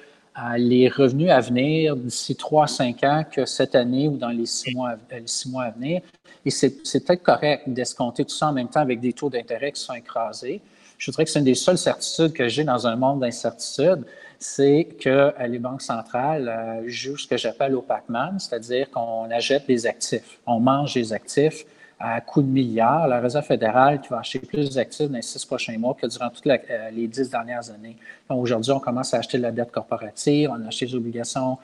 les 0.57 0.87
revenus 0.87 1.31
à 1.31 1.41
venir 1.41 1.97
d'ici 1.97 2.35
3 2.35 2.63
à 2.63 2.67
5 2.67 3.03
ans 3.03 3.23
que 3.29 3.45
cette 3.45 3.75
année 3.75 4.07
ou 4.07 4.17
dans 4.17 4.29
les 4.29 4.45
six 4.45 4.73
mois, 4.73 4.95
les 5.11 5.27
six 5.27 5.49
mois 5.49 5.63
à 5.63 5.71
venir. 5.71 6.01
Et 6.45 6.51
c'est 6.51 6.69
peut-être 7.05 7.23
correct 7.23 7.67
d'escompter 7.67 8.23
tout 8.23 8.35
ça 8.35 8.47
en 8.47 8.53
même 8.53 8.67
temps 8.67 8.81
avec 8.81 8.99
des 8.99 9.13
taux 9.13 9.29
d'intérêt 9.29 9.71
qui 9.71 9.81
sont 9.81 9.93
écrasés. 9.93 10.61
Je 10.97 11.11
voudrais 11.11 11.25
que 11.25 11.31
c'est 11.31 11.39
une 11.39 11.45
des 11.45 11.55
seules 11.55 11.77
certitudes 11.77 12.33
que 12.33 12.47
j'ai 12.47 12.63
dans 12.63 12.87
un 12.87 12.95
monde 12.95 13.19
d'incertitude, 13.19 14.05
c'est 14.39 14.87
que 14.99 15.09
euh, 15.09 15.47
les 15.47 15.59
banques 15.59 15.81
centrales 15.81 16.47
euh, 16.47 16.83
jouent 16.87 17.17
ce 17.17 17.27
que 17.27 17.37
j'appelle 17.37 17.75
Pac-Man, 17.85 18.39
c'est-à-dire 18.39 18.89
qu'on 18.91 19.29
achète 19.31 19.67
des 19.67 19.85
actifs, 19.87 20.39
on 20.45 20.59
mange 20.59 20.93
des 20.93 21.11
actifs 21.11 21.65
à 21.99 22.21
coût 22.21 22.41
de 22.41 22.47
milliards. 22.47 23.07
La 23.07 23.19
Réserve 23.19 23.45
fédérale 23.45 24.01
qui 24.01 24.09
va 24.09 24.19
acheter 24.19 24.39
plus 24.39 24.75
d'actifs 24.75 25.07
dans 25.07 25.15
les 25.15 25.21
six 25.21 25.45
prochains 25.45 25.77
mois 25.77 25.95
que 25.99 26.07
durant 26.07 26.29
toutes 26.29 26.47
euh, 26.47 26.89
les 26.91 27.07
dix 27.07 27.29
dernières 27.29 27.69
années. 27.69 27.97
Aujourd'hui, 28.29 28.71
on 28.71 28.79
commence 28.79 29.13
à 29.13 29.17
acheter 29.17 29.37
de 29.37 29.43
la 29.43 29.51
dette 29.51 29.71
corporative, 29.71 30.49
on 30.51 30.63
a 30.63 30.67
acheté 30.67 30.85
des 30.85 30.95
obligations 30.95 31.57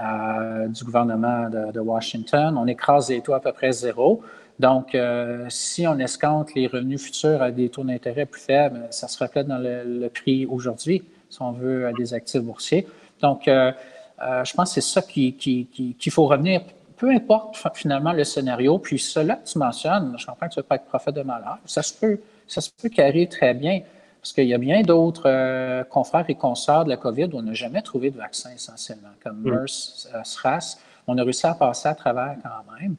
euh, 0.00 0.68
du 0.68 0.84
gouvernement 0.84 1.48
de, 1.50 1.80
Washington. 1.80 2.56
On 2.56 2.66
écrase 2.66 3.08
les 3.08 3.20
taux 3.20 3.34
à 3.34 3.40
peu 3.40 3.52
près 3.52 3.72
zéro. 3.72 4.22
Donc, 4.58 4.94
euh, 4.94 5.46
si 5.48 5.86
on 5.86 5.98
escompte 5.98 6.54
les 6.54 6.66
revenus 6.66 7.02
futurs 7.02 7.42
à 7.42 7.50
des 7.50 7.68
taux 7.68 7.84
d'intérêt 7.84 8.26
plus 8.26 8.40
faibles, 8.40 8.86
ça 8.90 9.08
se 9.08 9.22
reflète 9.22 9.46
dans 9.46 9.58
le, 9.58 10.08
prix 10.08 10.46
aujourd'hui, 10.46 11.02
si 11.30 11.42
on 11.42 11.52
veut, 11.52 11.86
à 11.86 11.92
des 11.92 12.14
actifs 12.14 12.42
boursiers. 12.42 12.86
Donc, 13.20 13.48
euh, 13.48 13.72
je 14.20 14.52
pense 14.54 14.74
que 14.74 14.80
c'est 14.80 14.88
ça 14.88 15.02
qu'il 15.02 15.36
qui, 15.36 16.10
faut 16.10 16.26
revenir, 16.26 16.60
peu 16.96 17.10
importe 17.10 17.56
finalement 17.74 18.12
le 18.12 18.24
scénario. 18.24 18.78
Puis 18.78 18.98
cela 18.98 19.36
que 19.36 19.48
tu 19.48 19.58
mentionnes, 19.58 20.14
je 20.18 20.26
comprends 20.26 20.48
que 20.48 20.54
tu 20.54 20.58
ne 20.58 20.62
veux 20.62 20.68
pas 20.68 20.76
être 20.76 20.86
prophète 20.86 21.14
de 21.14 21.22
malheur, 21.22 21.58
ça 21.64 21.82
se 21.82 21.94
peut, 21.94 22.20
ça 22.46 22.60
se 22.60 22.70
peut 22.70 22.88
carrer 22.88 23.26
très 23.26 23.54
bien. 23.54 23.80
Parce 24.20 24.32
qu'il 24.32 24.44
y 24.44 24.54
a 24.54 24.58
bien 24.58 24.82
d'autres 24.82 25.26
euh, 25.26 25.84
confrères 25.84 26.24
et 26.28 26.34
consoeurs 26.34 26.84
de 26.84 26.88
la 26.88 26.96
COVID 26.96 27.26
où 27.32 27.38
on 27.38 27.42
n'a 27.42 27.54
jamais 27.54 27.82
trouvé 27.82 28.10
de 28.10 28.16
vaccin 28.16 28.50
essentiellement, 28.54 29.10
comme 29.22 29.40
mm. 29.40 29.50
MERS, 29.50 30.08
euh, 30.14 30.24
SRAS. 30.24 30.78
On 31.06 31.16
a 31.18 31.22
réussi 31.22 31.46
à 31.46 31.54
passer 31.54 31.88
à 31.88 31.94
travers 31.94 32.36
quand 32.42 32.72
même. 32.80 32.96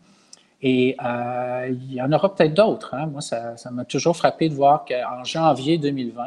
Et 0.62 0.96
euh, 1.04 1.70
il 1.70 1.94
y 1.94 2.02
en 2.02 2.12
aura 2.12 2.34
peut-être 2.34 2.54
d'autres. 2.54 2.94
Hein. 2.94 3.08
Moi, 3.08 3.22
ça 3.22 3.56
m'a 3.72 3.86
toujours 3.86 4.16
frappé 4.16 4.50
de 4.50 4.56
voir 4.56 4.86
qu'en 4.86 5.24
janvier 5.24 5.78
2020, 5.78 6.26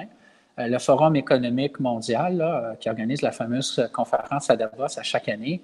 le 0.59 0.79
Forum 0.79 1.17
économique 1.17 1.81
mondial, 1.81 2.77
qui 2.79 2.89
organise 2.89 3.21
la 3.23 3.33
fameuse 3.33 3.89
conférence 3.93 4.49
à 4.49 4.57
Davos 4.57 4.99
à 4.99 5.03
chaque 5.03 5.29
année, 5.29 5.61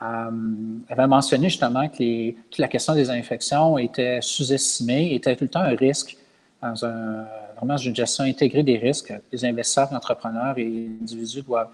avait 0.00 1.06
mentionné 1.06 1.48
justement 1.48 1.88
que 1.88 1.98
les, 1.98 2.36
toute 2.50 2.58
la 2.58 2.68
question 2.68 2.94
des 2.94 3.10
infections 3.10 3.78
était 3.78 4.20
sous-estimée, 4.20 5.14
était 5.14 5.36
tout 5.36 5.44
le 5.44 5.50
temps 5.50 5.60
un 5.60 5.76
risque 5.76 6.16
dans 6.62 6.84
un 6.84 7.26
vraiment 7.56 7.76
une 7.76 7.94
gestion 7.94 8.24
intégrée 8.24 8.62
des 8.62 8.78
risques. 8.78 9.12
Les 9.32 9.44
investisseurs, 9.44 9.92
entrepreneurs 9.92 10.58
et 10.58 10.88
individus 11.00 11.42
doivent, 11.42 11.70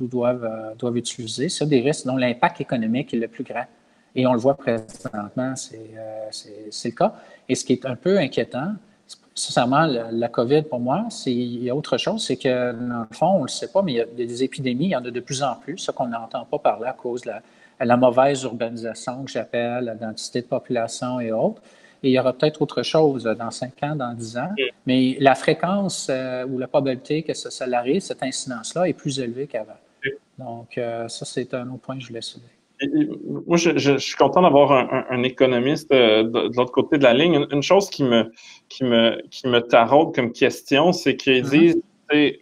doivent, 0.00 0.44
euh, 0.44 0.74
doivent 0.78 0.96
utiliser. 0.96 1.48
C'est 1.48 1.66
des 1.66 1.80
risques 1.80 2.06
dont 2.06 2.16
l'impact 2.16 2.60
économique 2.60 3.12
est 3.14 3.18
le 3.18 3.28
plus 3.28 3.44
grand. 3.44 3.64
Et 4.14 4.26
on 4.26 4.34
le 4.34 4.38
voit 4.38 4.54
présentement, 4.54 5.54
euh, 5.72 6.26
c'est 6.30 6.88
le 6.88 6.94
cas. 6.94 7.14
Et 7.48 7.54
ce 7.54 7.64
qui 7.64 7.72
est 7.72 7.86
un 7.86 7.96
peu 7.96 8.18
inquiétant, 8.18 8.74
sincèrement, 9.34 9.86
la, 9.86 10.12
la 10.12 10.28
COVID, 10.28 10.62
pour 10.62 10.80
moi, 10.80 11.06
il 11.26 11.62
y 11.62 11.70
a 11.70 11.74
autre 11.74 11.96
chose, 11.96 12.24
c'est 12.24 12.36
que, 12.36 12.72
dans 12.72 13.06
le 13.10 13.16
fond, 13.16 13.26
on 13.26 13.38
ne 13.38 13.42
le 13.44 13.48
sait 13.48 13.68
pas, 13.68 13.82
mais 13.82 13.92
il 13.92 13.96
y 13.96 14.00
a 14.00 14.04
des 14.04 14.44
épidémies, 14.44 14.86
il 14.86 14.90
y 14.90 14.96
en 14.96 15.04
a 15.04 15.10
de 15.10 15.20
plus 15.20 15.42
en 15.42 15.54
plus, 15.54 15.78
ce 15.78 15.90
qu'on 15.90 16.08
n'entend 16.08 16.44
pas 16.44 16.58
parler 16.58 16.86
à 16.86 16.92
cause 16.92 17.22
de 17.22 17.28
la, 17.28 17.42
la 17.84 17.96
mauvaise 17.96 18.42
urbanisation 18.42 19.24
que 19.24 19.30
j'appelle, 19.30 19.84
la 19.84 19.94
densité 19.94 20.42
de 20.42 20.46
population 20.46 21.18
et 21.20 21.32
autres. 21.32 21.62
Et 22.02 22.08
il 22.08 22.12
y 22.12 22.18
aura 22.18 22.32
peut-être 22.32 22.60
autre 22.62 22.82
chose 22.82 23.24
dans 23.24 23.50
5 23.50 23.70
ans, 23.82 23.96
dans 23.96 24.12
10 24.12 24.36
ans. 24.38 24.48
Mais 24.86 25.16
la 25.20 25.34
fréquence 25.34 26.08
euh, 26.10 26.44
ou 26.46 26.58
la 26.58 26.66
probabilité 26.66 27.22
que 27.22 27.32
ça, 27.34 27.50
ça 27.50 27.66
cette 28.00 28.22
incidence-là, 28.22 28.88
est 28.88 28.92
plus 28.92 29.20
élevée 29.20 29.46
qu'avant. 29.46 29.72
Donc, 30.38 30.76
euh, 30.78 31.06
ça, 31.08 31.24
c'est 31.24 31.54
un 31.54 31.68
autre 31.68 31.82
point 31.82 31.96
que 31.96 32.02
je 32.02 32.08
voulais 32.08 32.22
soulever. 32.22 32.48
Moi, 33.46 33.56
je, 33.56 33.96
suis 33.98 34.16
content 34.16 34.42
d'avoir 34.42 34.72
un, 34.72 35.22
économiste 35.22 35.92
euh, 35.92 36.24
de, 36.24 36.50
l'autre 36.56 36.72
côté 36.72 36.98
de 36.98 37.04
la 37.04 37.14
ligne. 37.14 37.46
Une, 37.52 37.62
chose 37.62 37.88
qui 37.88 38.02
me, 38.02 38.32
qui 38.68 38.82
me, 38.82 39.22
qui 39.30 39.46
me 39.46 39.60
taraude 39.60 40.12
comme 40.12 40.32
question, 40.32 40.92
c'est 40.92 41.14
qu'ils 41.14 41.44
mm-hmm. 41.44 41.50
disent, 41.50 41.82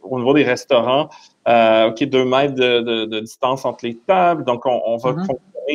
au 0.02 0.18
niveau 0.18 0.32
des 0.32 0.44
restaurants, 0.44 1.10
OK, 1.46 2.02
deux 2.04 2.24
mètres 2.24 2.54
de, 2.54 3.20
distance 3.20 3.66
entre 3.66 3.84
les 3.84 3.98
tables, 3.98 4.44
donc 4.44 4.64
on, 4.64 4.96
va 4.96 5.14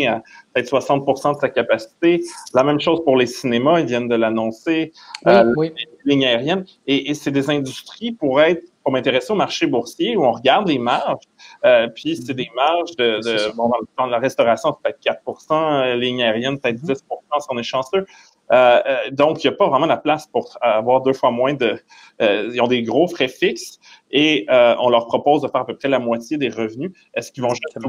à 0.04 0.22
peut-être 0.54 0.70
60% 0.70 1.36
de 1.36 1.40
sa 1.40 1.50
capacité. 1.50 2.22
La 2.54 2.64
même 2.64 2.80
chose 2.80 3.04
pour 3.04 3.18
les 3.18 3.26
cinémas, 3.26 3.80
ils 3.80 3.86
viennent 3.86 4.08
de 4.08 4.16
l'annoncer, 4.16 4.92
euh, 5.28 5.54
les 5.58 5.74
lignes 6.06 6.26
aériennes. 6.26 6.66
Et, 6.88 7.14
c'est 7.14 7.32
des 7.32 7.50
industries 7.50 8.12
pour 8.12 8.42
être 8.42 8.64
pour 8.84 8.92
m'intéresser 8.92 9.34
au 9.34 9.36
marché 9.36 9.66
boursier 9.66 10.16
où 10.16 10.24
on 10.26 10.32
regarde 10.32 10.68
les 10.68 10.78
marges, 10.78 11.24
euh, 11.66 11.88
puis 11.88 12.16
c'est 12.18 12.36
des 12.36 12.48
marges 12.56 12.96
de, 12.98 13.56
bon, 13.56 13.72
dans, 13.98 14.06
la 14.06 14.20
restauration, 14.20 14.76
c'est 14.76 14.94
peut-être 14.94 15.24
4 15.26 15.52
euh, 15.52 15.96
ligne 15.96 16.22
aérienne, 16.22 16.60
peut-être 16.60 16.80
10 16.80 16.92
mm-hmm. 16.92 16.96
si 17.40 17.48
on 17.50 17.58
est 17.58 17.64
chanceux. 17.64 18.06
donc, 19.12 19.44
il 19.44 19.48
n'y 19.48 19.54
a 19.56 19.58
pas 19.58 19.70
vraiment 19.70 19.88
la 19.88 19.98
place 19.98 20.28
pour 20.28 20.56
avoir 20.62 21.02
deux 21.02 21.14
fois 21.14 21.32
moins 21.32 21.56
de... 21.56 21.80
ils 22.20 22.62
ont 22.62 22.68
des 22.68 22.84
gros 22.84 23.08
frais 23.08 23.28
fixes 23.28 23.80
et 24.12 24.46
on 24.50 24.90
leur 24.90 25.08
propose 25.08 25.42
de 25.42 25.48
faire 25.48 25.62
à 25.62 25.66
peu 25.66 25.76
près 25.76 25.90
la 25.90 25.98
moitié 25.98 26.38
des 26.38 26.50
revenus. 26.50 26.92
Est-ce 27.16 27.32
qu'ils 27.32 27.42
vont 27.42 27.56
jeter 27.56 27.80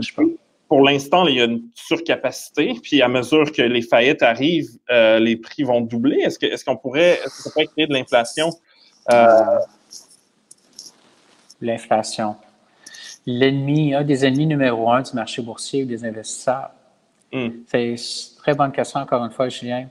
pour 0.69 0.83
l'instant, 0.83 1.27
il 1.27 1.37
y 1.37 1.41
a 1.41 1.45
une 1.45 1.63
surcapacité, 1.75 2.75
puis 2.83 3.01
à 3.01 3.09
mesure 3.09 3.53
que 3.53 3.63
les 3.63 3.83
faillites 3.83 4.23
arrivent, 4.23 4.79
euh, 4.91 5.19
les 5.19 5.37
prix 5.37 5.63
vont 5.63 5.81
doubler. 5.81 6.17
Est-ce 6.17 6.39
qu'on 6.39 6.47
est 6.47 6.65
qu'on 6.65 6.77
pourrait, 6.77 7.21
est 7.21 7.25
que 7.25 7.31
ça 7.31 7.51
pourrait 7.51 7.67
créer 7.67 7.87
de 7.87 7.93
l'inflation? 7.93 8.51
Euh? 9.13 9.59
L'inflation. 11.61 12.37
L'ennemi, 13.27 13.95
un 13.95 14.03
des 14.03 14.27
ennemis 14.27 14.47
numéro 14.47 14.91
un 14.91 15.03
du 15.03 15.13
marché 15.15 15.41
boursier 15.41 15.85
ou 15.85 15.87
des 15.87 16.05
investisseurs. 16.05 16.71
Hmm. 17.33 17.49
C'est 17.69 17.91
une 17.91 17.97
très 18.39 18.55
bonne 18.55 18.73
question, 18.73 19.01
encore 19.01 19.25
une 19.25 19.33
fois, 19.33 19.49
Julien. 19.49 19.89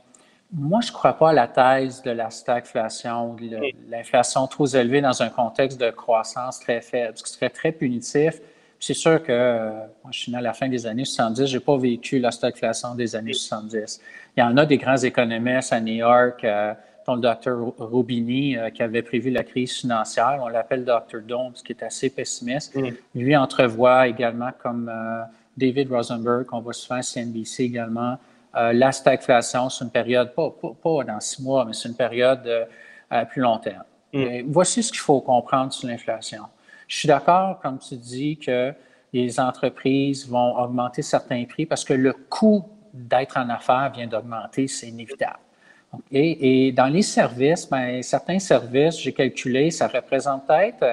Moi, 0.53 0.79
je 0.81 0.89
ne 0.89 0.93
crois 0.93 1.13
pas 1.13 1.29
à 1.29 1.33
la 1.33 1.47
thèse 1.47 2.01
de 2.01 2.11
la 2.11 2.29
stagflation 2.29 3.31
ou 3.31 3.35
de 3.35 3.57
hmm. 3.57 3.89
l'inflation 3.89 4.45
trop 4.47 4.67
élevée 4.67 5.01
dans 5.01 5.21
un 5.21 5.29
contexte 5.29 5.79
de 5.79 5.89
croissance 5.89 6.59
très 6.59 6.81
faible, 6.81 7.17
ce 7.17 7.23
qui 7.23 7.31
serait 7.31 7.49
très 7.49 7.71
punitif 7.71 8.41
c'est 8.85 8.93
sûr 8.93 9.23
que 9.23 9.31
euh, 9.31 9.71
moi, 10.03 10.11
je 10.11 10.19
suis 10.19 10.31
né 10.31 10.37
à 10.37 10.41
la 10.41 10.53
fin 10.53 10.67
des 10.69 10.85
années 10.85 11.05
70, 11.05 11.47
je 11.47 11.57
n'ai 11.57 11.59
pas 11.59 11.75
vécu 11.75 12.19
la 12.19 12.29
stagflation 12.29 12.93
des 12.93 13.15
années 13.15 13.33
70. 13.33 13.99
Il 14.37 14.41
y 14.41 14.43
en 14.43 14.55
a 14.57 14.65
des 14.67 14.77
grands 14.77 14.97
économistes 14.97 15.73
à 15.73 15.81
New 15.81 15.95
York, 15.95 16.43
euh, 16.43 16.71
dont 17.07 17.15
le 17.15 17.21
docteur 17.21 17.57
Robini, 17.79 18.55
euh, 18.55 18.69
qui 18.69 18.83
avait 18.83 19.01
prévu 19.01 19.31
la 19.31 19.43
crise 19.43 19.75
financière. 19.79 20.37
On 20.39 20.49
l'appelle 20.49 20.85
Dr. 20.85 21.21
Domes, 21.27 21.53
qui 21.53 21.71
est 21.71 21.81
assez 21.81 22.11
pessimiste. 22.11 22.75
Mm. 22.75 22.89
Lui 23.15 23.35
entrevoit 23.35 24.07
également, 24.07 24.51
comme 24.61 24.91
David 25.57 25.91
Rosenberg, 25.91 26.45
qu'on 26.45 26.59
voit 26.59 26.73
souvent 26.73 26.99
à 26.99 27.01
CNBC 27.01 27.63
également, 27.63 28.19
la 28.53 28.91
stagflation, 28.91 29.67
c'est 29.69 29.83
une 29.83 29.89
période, 29.89 30.31
pas, 30.35 30.51
pas, 30.51 31.03
dans 31.03 31.19
six 31.19 31.41
mois, 31.41 31.65
mais 31.65 31.73
c'est 31.73 31.89
une 31.89 31.95
période 31.95 32.67
à 33.09 33.25
plus 33.25 33.41
long 33.41 33.57
terme. 33.57 33.83
Mm. 34.13 34.41
Voici 34.45 34.83
ce 34.83 34.91
qu'il 34.91 35.01
faut 35.01 35.21
comprendre 35.21 35.73
sur 35.73 35.87
l'inflation. 35.87 36.43
Je 36.87 36.99
suis 36.99 37.07
d'accord, 37.07 37.59
comme 37.59 37.79
tu 37.79 37.95
dis, 37.95 38.37
que 38.37 38.73
les 39.13 39.39
entreprises 39.39 40.27
vont 40.27 40.57
augmenter 40.57 41.01
certains 41.01 41.45
prix 41.45 41.65
parce 41.65 41.83
que 41.83 41.93
le 41.93 42.13
coût 42.13 42.65
d'être 42.93 43.37
en 43.37 43.49
affaires 43.49 43.91
vient 43.95 44.07
d'augmenter, 44.07 44.67
c'est 44.67 44.87
inévitable. 44.87 45.39
Et, 46.11 46.73
dans 46.73 46.87
les 46.87 47.01
services, 47.01 47.69
ben, 47.69 48.01
certains 48.03 48.39
services, 48.39 48.99
j'ai 48.99 49.13
calculé, 49.13 49.71
ça 49.71 49.87
représente 49.87 50.45
peut-être 50.45 50.85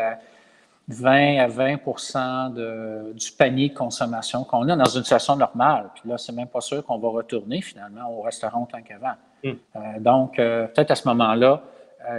20 0.88 1.38
euh, 1.38 1.40
à 1.40 1.46
20 1.48 2.50
de, 2.50 3.12
du 3.12 3.32
panier 3.32 3.70
de 3.70 3.74
consommation 3.74 4.44
qu'on 4.44 4.68
a 4.68 4.76
dans 4.76 4.84
une 4.84 5.02
situation 5.02 5.36
normale. 5.36 5.90
Puis 5.94 6.08
là, 6.08 6.18
c'est 6.18 6.32
même 6.32 6.46
pas 6.48 6.60
sûr 6.60 6.84
qu'on 6.84 6.98
va 6.98 7.08
retourner 7.08 7.60
finalement 7.62 8.16
au 8.16 8.22
restaurant 8.22 8.66
tant 8.70 8.82
qu'avant. 8.82 9.14
Hmm. 9.42 9.50
Euh, 9.74 9.80
donc, 9.98 10.38
euh, 10.38 10.66
peut-être 10.66 10.92
à 10.92 10.96
ce 10.96 11.08
moment-là, 11.08 11.62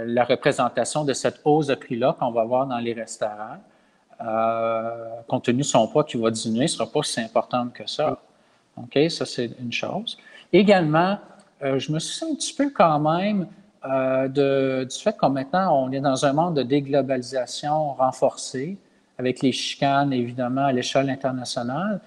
la 0.06 0.24
représentation 0.24 1.04
de 1.04 1.12
cette 1.12 1.40
hausse 1.44 1.66
de 1.66 1.74
prix-là 1.74 2.16
qu'on 2.18 2.30
va 2.30 2.44
voir 2.44 2.66
dans 2.66 2.78
les 2.78 2.92
restaurants 2.92 3.58
compte 5.26 5.44
tenu 5.44 5.58
de 5.58 5.62
son 5.64 5.86
poids 5.88 6.04
qui 6.04 6.16
va 6.16 6.30
diminuer, 6.30 6.64
ne 6.64 6.68
sera 6.68 6.86
pas 6.86 7.02
si 7.02 7.20
importante 7.20 7.72
que 7.72 7.86
ça. 7.88 8.18
OK, 8.76 8.98
ça 9.10 9.26
c'est 9.26 9.50
une 9.60 9.72
chose. 9.72 10.16
Également, 10.52 11.18
je 11.60 11.92
me 11.92 11.98
suis 11.98 12.24
un 12.24 12.34
petit 12.34 12.54
peu 12.54 12.70
quand 12.70 12.98
même 12.98 13.46
du 13.84 15.02
fait 15.02 15.16
que 15.16 15.26
maintenant 15.26 15.84
on 15.84 15.92
est 15.92 16.00
dans 16.00 16.24
un 16.24 16.32
monde 16.32 16.56
de 16.56 16.62
déglobalisation 16.62 17.92
renforcée, 17.94 18.78
avec 19.18 19.42
les 19.42 19.52
chicanes 19.52 20.12
évidemment 20.12 20.64
à 20.64 20.72
l'échelle 20.72 21.10
internationale. 21.10 22.00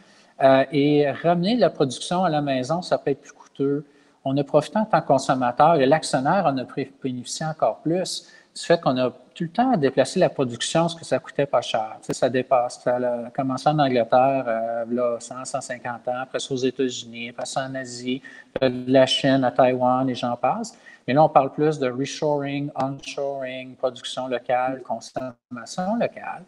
et 0.72 1.10
ramener 1.12 1.56
la 1.56 1.70
production 1.70 2.24
à 2.24 2.30
la 2.30 2.42
maison, 2.42 2.82
ça 2.82 2.98
peut 2.98 3.12
être 3.12 3.22
plus 3.22 3.34
coûteux 3.34 3.86
on 4.28 4.38
a 4.38 4.44
profité 4.44 4.78
en 4.78 4.86
tant 4.86 5.02
que 5.02 5.08
consommateur 5.08 5.76
et 5.76 5.86
l'actionnaire 5.86 6.46
en 6.46 6.58
a 6.58 6.66
bénéficié 7.04 7.46
encore 7.46 7.78
plus 7.78 8.28
du 8.56 8.62
fait 8.62 8.82
qu'on 8.82 8.98
a 8.98 9.10
tout 9.10 9.44
le 9.44 9.50
temps 9.50 9.78
déplacé 9.78 10.20
la 10.20 10.30
production 10.30 10.82
parce 10.82 10.96
que 10.96 11.06
ça 11.06 11.20
coûtait 11.20 11.46
pas 11.46 11.62
cher. 11.62 11.98
ça 12.02 12.30
dépasse. 12.30 12.82
Ça 12.84 12.96
a 12.96 13.30
commencé 13.30 13.70
en 13.70 13.78
Angleterre, 13.78 14.46
euh, 14.48 14.86
là, 14.90 15.18
100, 15.20 15.46
150 15.46 16.08
ans, 16.08 16.22
après 16.24 16.40
ça 16.40 16.54
aux 16.54 16.58
États-Unis, 16.58 17.30
après 17.30 17.46
ça 17.46 17.68
en 17.68 17.76
Asie, 17.76 18.22
la 18.62 19.06
Chine, 19.06 19.44
à 19.44 19.52
Taïwan, 19.52 20.10
et 20.10 20.16
j'en 20.16 20.36
passe. 20.36 20.76
Mais 21.08 21.14
là, 21.14 21.24
on 21.24 21.30
parle 21.30 21.54
plus 21.54 21.78
de 21.80 21.88
reshoring, 21.90 22.70
onshoring, 22.76 23.76
production 23.76 24.28
locale, 24.28 24.82
consommation 24.82 25.96
locale. 25.96 26.44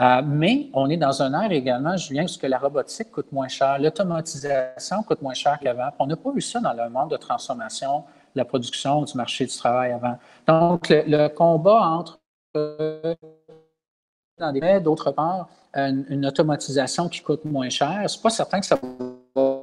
Euh, 0.00 0.22
mais 0.24 0.68
on 0.72 0.88
est 0.88 0.96
dans 0.96 1.22
un 1.22 1.40
air 1.42 1.52
également, 1.52 1.96
Julien, 1.96 2.24
où 2.24 2.46
la 2.46 2.58
robotique 2.58 3.10
coûte 3.10 3.32
moins 3.32 3.48
cher, 3.48 3.78
l'automatisation 3.78 5.02
coûte 5.02 5.22
moins 5.22 5.34
cher 5.34 5.58
qu'avant. 5.60 5.90
On 5.98 6.06
n'a 6.06 6.16
pas 6.16 6.30
eu 6.34 6.40
ça 6.40 6.60
dans 6.60 6.72
le 6.72 6.88
monde 6.88 7.10
de 7.10 7.16
transformation 7.16 8.04
de 8.34 8.40
la 8.40 8.44
production 8.44 9.02
du 9.02 9.16
marché 9.16 9.46
du 9.46 9.56
travail 9.56 9.92
avant. 9.92 10.18
Donc, 10.46 10.88
le, 10.88 11.28
combat 11.28 11.80
entre 11.80 12.20
d'autre 14.82 15.10
part, 15.10 15.48
une, 15.74 16.26
automatisation 16.26 17.08
qui 17.08 17.20
coûte 17.20 17.44
moins 17.44 17.68
cher, 17.68 18.04
c'est 18.08 18.22
pas 18.22 18.30
certain 18.30 18.60
que 18.60 18.66
ça 18.66 18.76
va 18.76 19.60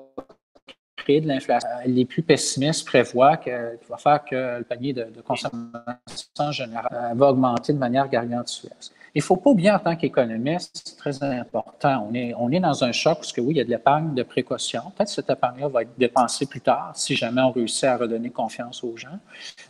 de 1.15 1.27
l'inflation. 1.27 1.69
Les 1.85 2.05
plus 2.05 2.21
pessimistes 2.21 2.85
prévoient 2.85 3.37
que, 3.37 3.77
qu'il 3.77 3.87
va 3.89 3.97
faire 3.97 4.23
que 4.25 4.57
le 4.59 4.63
panier 4.63 4.93
de, 4.93 5.21
consommation 5.25 6.51
générale 6.51 7.11
euh, 7.11 7.13
va 7.15 7.29
augmenter 7.29 7.73
de 7.73 7.77
manière 7.77 8.07
gargantuesque. 8.09 8.91
Il 9.17 9.21
ne 9.21 9.23
faut 9.23 9.37
pas 9.37 9.49
oublier 9.49 9.71
en 9.71 9.79
tant 9.79 9.95
qu'économiste, 9.95 10.79
c'est 10.85 10.95
très 10.95 11.23
important, 11.23 12.07
on 12.07 12.13
est, 12.13 12.35
on 12.35 12.51
est 12.51 12.59
dans 12.59 12.83
un 12.83 12.91
choc 12.91 13.15
parce 13.15 13.33
que 13.33 13.41
oui, 13.41 13.55
il 13.55 13.57
y 13.57 13.61
a 13.61 13.63
de 13.63 13.69
l'épargne 13.71 14.13
de 14.13 14.21
précaution. 14.21 14.91
Peut-être 14.95 15.09
cette 15.09 15.27
épargne-là 15.27 15.69
va 15.69 15.81
être 15.81 15.97
dépensée 15.97 16.45
plus 16.45 16.61
tard 16.61 16.91
si 16.93 17.15
jamais 17.15 17.41
on 17.41 17.49
réussit 17.49 17.85
à 17.85 17.97
redonner 17.97 18.29
confiance 18.29 18.83
aux 18.83 18.95
gens. 18.95 19.17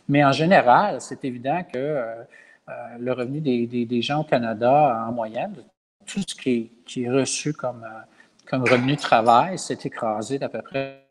Mais 0.06 0.22
en 0.22 0.32
général, 0.32 1.00
c'est 1.00 1.24
évident 1.24 1.62
que 1.62 1.78
euh, 1.78 2.24
le 2.98 3.10
revenu 3.14 3.40
des, 3.40 3.66
des, 3.66 4.02
gens 4.02 4.20
au 4.20 4.24
Canada, 4.24 5.06
en 5.08 5.12
moyenne, 5.12 5.54
tout 6.04 6.20
ce 6.28 6.34
qui 6.34 6.50
est, 6.50 6.70
qui 6.84 7.08
reçu 7.08 7.54
comme 7.54 7.86
comme 8.44 8.64
revenu 8.64 8.96
de 8.96 9.00
travail 9.00 9.58
s'est 9.58 9.78
écrasé 9.82 10.38
d'à 10.38 10.50
peu 10.50 10.60
près 10.60 11.06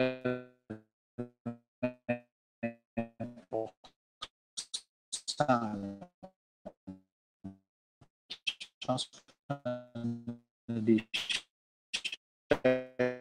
pense 8.87 9.11
des 10.69 11.03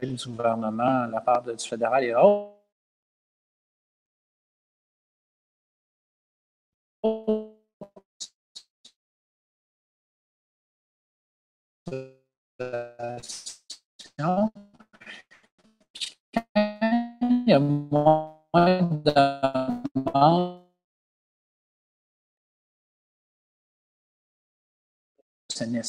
du 0.02 0.28
gouvernement, 0.28 1.06
la 1.06 1.20
part 1.20 1.42
du 1.42 1.58
fédéral 1.58 2.04
est 2.04 2.14
haute. 2.14 2.55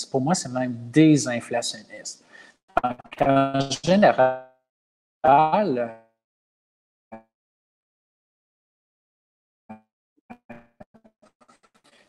Pour 0.06 0.22
moi, 0.22 0.36
c'est 0.36 0.50
même 0.50 0.90
désinflationniste. 0.92 2.24
En 2.84 3.60
général, 3.84 4.52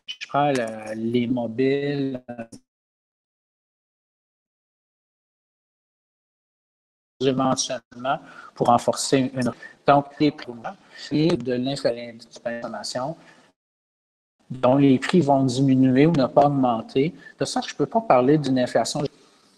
je 0.07 0.27
prends 0.29 0.53
les 0.95 1.27
mobiles, 1.27 2.23
éventuellement 7.21 8.21
pour 8.55 8.69
renforcer 8.69 9.31
une. 9.35 9.53
Donc, 9.87 10.07
les 10.21 10.31
prix 10.31 10.53
et 11.11 11.37
de 11.37 11.55
l'inflation 11.55 13.17
dont 14.51 14.77
les 14.77 14.99
prix 14.99 15.21
vont 15.21 15.45
diminuer 15.45 16.07
ou 16.07 16.13
ne 16.13 16.27
pas 16.27 16.47
augmenter. 16.47 17.15
De 17.39 17.45
ça, 17.45 17.61
je 17.67 17.73
ne 17.73 17.77
peux 17.77 17.87
pas 17.87 18.01
parler 18.01 18.39
d'une 18.39 18.59
inflation 18.59 19.03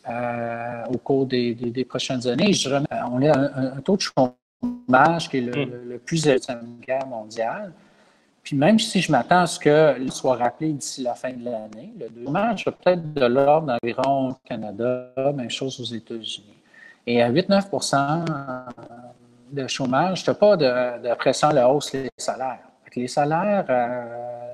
euh, 0.09 0.85
au 0.93 0.99
cours 0.99 1.27
des, 1.27 1.55
des, 1.55 1.85
prochaines 1.85 2.27
années. 2.27 2.53
Je 2.53 2.71
on 2.71 3.23
a 3.23 3.39
un, 3.39 3.81
taux 3.81 3.97
de 3.97 4.03
chômage 4.03 5.29
qui 5.29 5.39
est 5.39 5.41
le, 5.43 5.67
hmm. 5.67 5.99
plus 6.01 6.27
élevé 6.27 6.41
de 6.41 6.45
la 6.49 6.61
guerre 6.87 7.07
mondiale. 7.07 7.73
Puis 8.43 8.57
même 8.57 8.79
si 8.79 9.01
je 9.01 9.13
m'attends 9.13 9.43
à 9.43 9.47
ce 9.47 9.61
qu'il 9.61 10.11
soit 10.11 10.37
rappelé 10.37 10.73
d'ici 10.73 11.03
la 11.03 11.15
fin 11.15 11.33
de 11.33 11.45
l'année, 11.45 11.93
le 11.99 12.25
chômage 12.25 12.65
va 12.65 12.73
peut-être 12.73 13.13
de 13.13 13.27
l'ordre 13.27 13.67
d'environ 13.67 14.31
au 14.31 14.35
Canada, 14.45 15.13
même 15.35 15.51
chose 15.51 15.79
aux 15.79 15.95
États-Unis. 15.95 16.57
Et 17.07 17.23
à 17.23 17.31
8-9% 17.31 17.95
euh, 17.95 18.61
de 19.53 19.67
chômage, 19.67 20.25
tu 20.25 20.31
n'as 20.31 20.35
pas 20.35 20.57
de, 20.57 21.15
pression 21.15 21.49
à 21.49 21.53
la 21.53 21.69
hausse 21.69 21.93
des 21.93 22.09
salaires. 22.17 22.61
Les 22.97 23.07
salaires, 23.07 23.67
euh, 23.69 24.50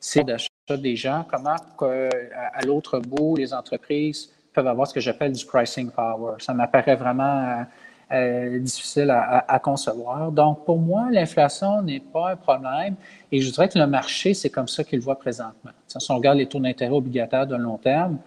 c'est 0.00 0.24
d'achat 0.24 0.48
des 0.70 0.96
gens. 0.96 1.24
Comment, 1.28 1.56
à, 1.80 2.64
l'autre 2.64 2.98
bout, 3.00 3.36
les 3.36 3.52
entreprises 3.54 4.32
peuvent 4.52 4.66
avoir 4.66 4.86
ce 4.86 4.94
que 4.94 5.00
j'appelle 5.00 5.32
du 5.32 5.44
pricing 5.44 5.90
power? 5.90 6.34
Ça 6.38 6.54
m'apparaît 6.54 6.96
vraiment 6.96 7.64
euh, 8.12 8.60
difficile 8.60 9.10
à, 9.10 9.58
concevoir. 9.58 10.30
Donc, 10.30 10.64
pour 10.64 10.78
moi, 10.78 11.08
l'inflation 11.10 11.82
n'est 11.82 12.00
pas 12.00 12.30
un 12.32 12.36
problème. 12.36 12.94
Et 13.32 13.40
je 13.40 13.50
dirais 13.50 13.68
que 13.68 13.78
le 13.78 13.86
marché, 13.86 14.32
c'est 14.32 14.50
comme 14.50 14.68
ça 14.68 14.84
qu'il 14.84 14.98
le 14.98 15.04
voit 15.04 15.18
présentement. 15.18 15.72
Si 15.88 16.10
on 16.10 16.16
regarde 16.16 16.38
les 16.38 16.46
taux 16.46 16.60
d'intérêt 16.60 16.94
obligataires 16.94 17.46
de 17.46 17.56
long 17.56 17.78
terme, 17.78 18.18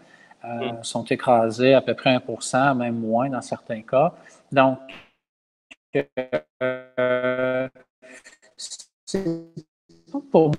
euh, 0.43 0.73
mm. 0.73 0.83
sont 0.83 1.03
écrasés 1.05 1.73
à 1.73 1.81
peu 1.81 1.93
près 1.93 2.17
1 2.53 2.73
même 2.73 2.99
moins 2.99 3.29
dans 3.29 3.41
certains 3.41 3.81
cas. 3.81 4.13
Donc, 4.51 4.79
euh, 5.95 7.69
c'est 9.05 9.45
pour 10.31 10.51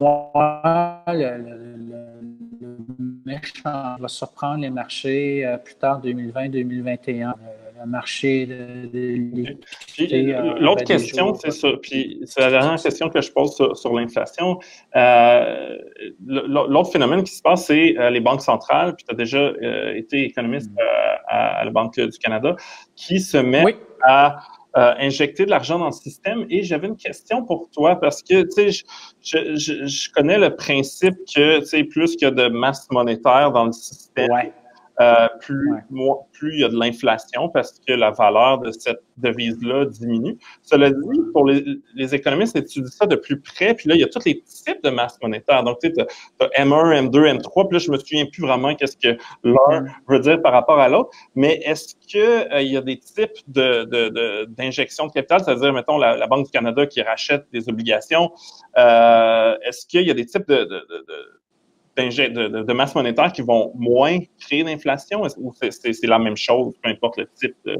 moi 0.00 1.02
le, 1.08 1.36
le, 1.38 2.76
méchant 3.24 3.96
va 3.98 4.08
surprendre 4.08 4.62
les 4.62 4.70
marchés 4.70 5.44
euh, 5.44 5.58
plus 5.58 5.74
tard 5.74 6.02
2020-2021 6.02 7.34
marché 7.86 8.46
de, 8.46 8.90
euh, 10.00 10.54
L'autre 10.58 10.84
question, 10.84 11.34
c'est 11.34 11.50
ça. 11.50 11.68
Puis 11.82 12.20
c'est 12.24 12.40
la 12.40 12.50
dernière 12.50 12.80
question 12.80 13.08
que 13.08 13.20
je 13.20 13.32
pose 13.32 13.56
sur, 13.74 13.94
l'inflation. 13.94 14.58
Euh, 14.96 15.76
l'autre 16.26 16.92
phénomène 16.92 17.22
qui 17.22 17.34
se 17.34 17.42
passe, 17.42 17.66
c'est 17.66 17.96
euh, 17.98 18.10
les 18.10 18.20
banques 18.20 18.42
centrales. 18.42 18.94
Puis 18.96 19.04
tu 19.06 19.14
as 19.14 19.16
déjà 19.16 19.52
été 19.94 20.24
économiste 20.24 20.70
mm. 20.70 20.78
à, 21.28 21.64
la 21.64 21.70
Banque 21.70 21.98
du 21.98 22.18
Canada, 22.18 22.56
qui 22.96 23.20
se 23.20 23.36
met 23.36 23.76
à 24.02 24.40
injecter 24.74 25.44
de 25.44 25.50
l'argent 25.50 25.78
dans 25.78 25.86
le 25.86 25.92
système. 25.92 26.46
Et 26.50 26.62
j'avais 26.62 26.88
une 26.88 26.96
question 26.96 27.44
pour 27.44 27.68
toi 27.70 27.96
parce 27.96 28.22
que, 28.22 28.42
tu 28.42 28.72
sais, 28.72 28.84
je, 29.22 29.56
je, 29.86 30.10
connais 30.10 30.38
le 30.38 30.54
principe 30.54 31.16
que, 31.34 31.60
tu 31.60 31.66
sais, 31.66 31.84
plus 31.84 32.16
qu'il 32.16 32.22
y 32.22 32.26
a 32.26 32.30
de 32.30 32.48
masse 32.48 32.86
monétaire 32.90 33.52
dans 33.52 33.66
le 33.66 33.72
système, 33.72 34.28
euh, 35.00 35.28
plus, 35.40 35.72
plus 36.32 36.54
il 36.54 36.60
y 36.60 36.64
a 36.64 36.68
de 36.68 36.78
l'inflation 36.78 37.48
parce 37.48 37.80
que 37.86 37.92
la 37.92 38.10
valeur 38.10 38.58
de 38.58 38.70
cette 38.70 39.02
devise-là 39.16 39.86
diminue. 39.86 40.38
Cela 40.62 40.90
dit, 40.90 41.20
pour 41.32 41.46
les, 41.46 41.64
les, 41.94 42.14
économistes 42.14 42.56
étudient 42.56 42.90
ça 42.90 43.06
de 43.06 43.16
plus 43.16 43.40
près, 43.40 43.74
puis 43.74 43.88
là, 43.88 43.94
il 43.94 44.00
y 44.00 44.04
a 44.04 44.08
tous 44.08 44.24
les 44.24 44.42
types 44.42 44.82
de 44.82 44.90
masse 44.90 45.18
monétaire. 45.22 45.62
Donc, 45.62 45.78
tu 45.80 45.88
sais, 45.88 45.94
tu 45.94 46.44
as, 46.44 46.64
M1, 46.64 47.08
M2, 47.08 47.38
M3, 47.38 47.68
puis 47.68 47.78
là, 47.78 47.78
je 47.78 47.90
me 47.90 47.98
souviens 47.98 48.26
plus 48.26 48.42
vraiment 48.42 48.74
qu'est-ce 48.74 48.96
que 48.96 49.16
l'un 49.44 49.84
veut 50.08 50.20
dire 50.20 50.40
par 50.42 50.52
rapport 50.52 50.78
à 50.78 50.88
l'autre, 50.88 51.10
mais 51.34 51.60
est-ce 51.64 51.94
qu'il 51.96 52.20
euh, 52.20 52.62
y 52.62 52.76
a 52.76 52.80
des 52.80 52.98
types 52.98 53.38
d'injection 53.46 55.04
de, 55.06 55.08
de, 55.08 55.12
de, 55.12 55.14
capital, 55.14 55.40
c'est-à-dire, 55.44 55.72
mettons, 55.72 55.98
la, 55.98 56.26
Banque 56.26 56.46
du 56.46 56.50
Canada 56.52 56.86
qui 56.86 57.02
rachète 57.02 57.46
des 57.52 57.68
obligations, 57.68 58.30
euh, 58.78 59.56
est-ce 59.64 59.86
qu'il 59.86 60.06
y 60.06 60.10
a 60.10 60.14
des 60.14 60.26
types 60.26 60.46
de 60.46 60.84
de, 62.08 62.62
de, 62.62 62.72
masse 62.72 62.94
monétaire 62.94 63.32
qui 63.32 63.42
vont 63.42 63.72
moins 63.74 64.18
créer 64.38 64.64
d'inflation? 64.64 65.22
Ou 65.38 65.52
c'est 65.60 66.06
la 66.06 66.18
même 66.18 66.36
chose, 66.36 66.74
peu 66.82 66.90
importe 66.90 67.18
le 67.18 67.28
type 67.34 67.56
de. 67.64 67.78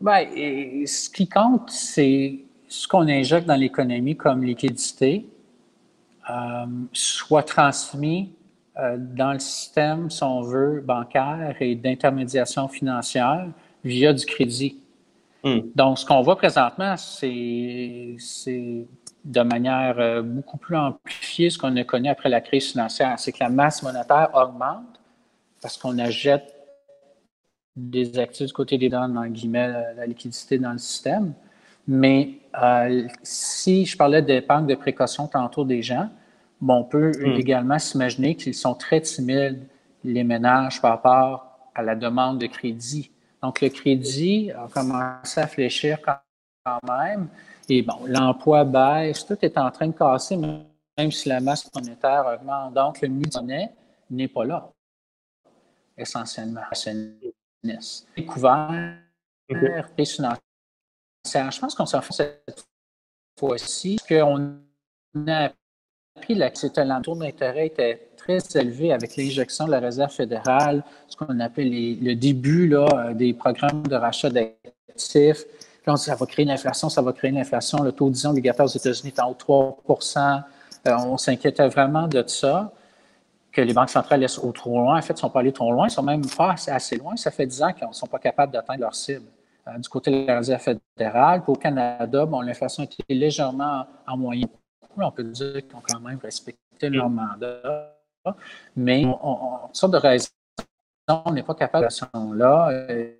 Bien, 0.00 0.24
ce 0.86 1.10
qui 1.10 1.28
compte, 1.28 1.70
c'est 1.70 2.40
ce 2.68 2.88
qu'on 2.88 3.06
injecte 3.08 3.46
dans 3.46 3.56
l'économie 3.56 4.16
comme 4.16 4.42
liquidité, 4.42 5.26
euh, 6.30 6.66
soit 6.92 7.42
transmis 7.42 8.32
dans 8.98 9.32
le 9.32 9.38
système, 9.38 10.10
si 10.10 10.22
on 10.22 10.40
veut, 10.40 10.80
bancaire 10.80 11.56
et 11.60 11.74
d'intermédiation 11.74 12.68
financière 12.68 13.46
via 13.84 14.12
du 14.12 14.24
crédit. 14.24 14.80
Hmm. 15.42 15.60
Donc, 15.74 15.98
ce 15.98 16.04
qu'on 16.04 16.22
voit 16.22 16.36
présentement, 16.36 16.96
c'est 16.96 18.16
de 19.24 19.42
manière 19.42 20.22
beaucoup 20.22 20.56
plus 20.56 20.76
amplifiée 20.76 21.50
ce 21.50 21.58
qu'on 21.58 21.76
a 21.76 21.84
connu 21.84 22.08
après 22.08 22.28
la 22.28 22.40
crise 22.40 22.70
financière. 22.72 23.18
C'est 23.18 23.32
que 23.32 23.40
la 23.40 23.50
masse 23.50 23.82
monétaire 23.82 24.30
augmente 24.34 25.00
parce 25.60 25.76
qu'on 25.76 25.98
achète 25.98 26.54
des 27.76 28.18
actifs 28.18 28.46
du 28.46 28.52
côté 28.52 28.78
des 28.78 28.88
dents, 28.88 29.08
dans 29.08 29.26
guillemets, 29.26 29.68
la 29.96 30.06
liquidité 30.06 30.58
dans 30.58 30.72
le 30.72 30.78
système. 30.78 31.34
Mais 31.86 32.34
euh, 32.60 33.06
si 33.22 33.86
je 33.86 33.96
parlais 33.96 34.22
d'épargne 34.22 34.66
de 34.66 34.74
précaution 34.74 35.26
tantôt 35.26 35.64
des 35.64 35.82
gens, 35.82 36.08
bon, 36.60 36.76
on 36.76 36.84
peut 36.84 37.12
hmm. 37.12 37.38
également 37.38 37.78
s'imaginer 37.78 38.36
qu'ils 38.36 38.54
sont 38.54 38.74
très 38.74 39.00
timides, 39.00 39.66
les 40.04 40.24
ménages, 40.24 40.80
par 40.80 40.92
rapport 40.92 41.58
à 41.74 41.82
la 41.82 41.94
demande 41.94 42.38
de 42.38 42.46
crédit. 42.46 43.10
Donc, 43.42 43.60
le 43.60 43.68
crédit 43.68 44.50
a 44.52 44.68
commencé 44.72 45.40
à 45.40 45.46
fléchir 45.46 45.98
quand 46.02 46.78
même. 46.88 47.28
Et 47.72 47.82
bon, 47.82 48.04
l'emploi 48.06 48.64
baisse, 48.64 49.24
tout 49.24 49.38
est 49.42 49.56
en 49.56 49.70
train 49.70 49.86
de 49.86 49.92
casser, 49.92 50.36
même 50.36 51.12
si 51.12 51.28
la 51.28 51.38
masse 51.38 51.72
monétaire 51.72 52.26
augmente. 52.26 52.74
Donc, 52.74 53.00
le 53.00 53.08
monnaie 53.08 53.70
n'est 54.10 54.26
pas 54.26 54.44
là, 54.44 54.72
essentiellement. 55.96 56.62
Et 56.72 58.24
financier 60.04 60.40
je 61.24 61.60
pense 61.60 61.74
qu'on 61.76 61.86
s'en 61.86 62.00
fait 62.00 62.12
cette 62.12 62.66
fois-ci, 63.38 63.98
qu'on 64.08 64.56
a 65.28 65.52
appris 66.16 66.34
que 66.34 66.80
le 66.82 67.02
taux 67.02 67.14
d'intérêt 67.14 67.66
était 67.66 68.10
très 68.16 68.38
élevé 68.56 68.92
avec 68.92 69.16
l'injection 69.16 69.66
de 69.66 69.70
la 69.70 69.78
Réserve 69.78 70.10
fédérale, 70.10 70.82
ce 71.06 71.16
qu'on 71.16 71.38
appelle 71.38 71.70
le 71.70 72.14
début 72.14 72.66
là, 72.66 73.14
des 73.14 73.32
programmes 73.32 73.86
de 73.86 73.94
rachat 73.94 74.30
d'actifs. 74.30 75.44
Là, 75.90 75.94
on 75.94 75.96
dit 75.96 76.04
ça 76.04 76.14
va 76.14 76.26
créer 76.26 76.44
l'inflation, 76.44 76.88
ça 76.88 77.02
va 77.02 77.12
créer 77.12 77.32
l'inflation. 77.32 77.82
Le 77.82 77.90
taux, 77.90 78.10
disons, 78.10 78.30
obligataire 78.30 78.64
aux 78.64 78.68
États-Unis 78.68 79.12
est 79.16 79.20
en 79.20 79.30
haut 79.30 79.34
de 79.34 79.38
3% 79.38 80.42
euh, 80.86 80.96
On 81.06 81.16
s'inquiétait 81.16 81.66
vraiment 81.68 82.06
de 82.06 82.22
ça, 82.28 82.70
que 83.50 83.60
les 83.60 83.74
banques 83.74 83.90
centrales 83.90 84.20
laissent 84.20 84.40
trop 84.54 84.78
loin. 84.78 84.98
En 84.98 85.02
fait, 85.02 85.14
ils 85.14 85.16
ne 85.16 85.18
sont 85.18 85.30
pas 85.30 85.40
allés 85.40 85.52
trop 85.52 85.72
loin, 85.72 85.88
ils 85.88 85.90
sont 85.90 86.04
même 86.04 86.24
pas 86.24 86.54
assez 86.68 86.96
loin. 86.96 87.16
Ça 87.16 87.32
fait 87.32 87.46
10 87.46 87.62
ans 87.64 87.72
qu'ils 87.72 87.88
ne 87.88 87.92
sont 87.92 88.06
pas 88.06 88.20
capables 88.20 88.52
d'atteindre 88.52 88.82
leur 88.82 88.94
cible. 88.94 89.26
Euh, 89.66 89.78
du 89.78 89.88
côté 89.88 90.12
de 90.12 90.26
la 90.28 90.36
Réserve 90.36 90.62
fédérale. 90.62 91.42
au 91.44 91.56
Canada, 91.56 92.24
bon, 92.24 92.40
l'inflation 92.40 92.84
était 92.84 93.02
légèrement 93.08 93.84
en 94.06 94.16
moyenne. 94.16 94.48
On 94.96 95.10
peut 95.10 95.24
dire 95.24 95.66
qu'ils 95.66 95.76
ont 95.76 95.82
quand 95.82 96.00
même 96.00 96.20
respecté 96.22 96.88
leur 96.88 97.10
mandat, 97.10 97.96
mais 98.76 99.04
on, 99.06 99.66
une 99.68 99.74
sorte 99.74 99.92
de 99.92 99.98
raison, 99.98 100.28
on 101.08 101.32
n'est 101.32 101.42
pas 101.42 101.54
capable 101.54 101.88
de 101.88 101.92
faire 101.92 102.10
là 102.34 102.68
euh, 102.70 103.12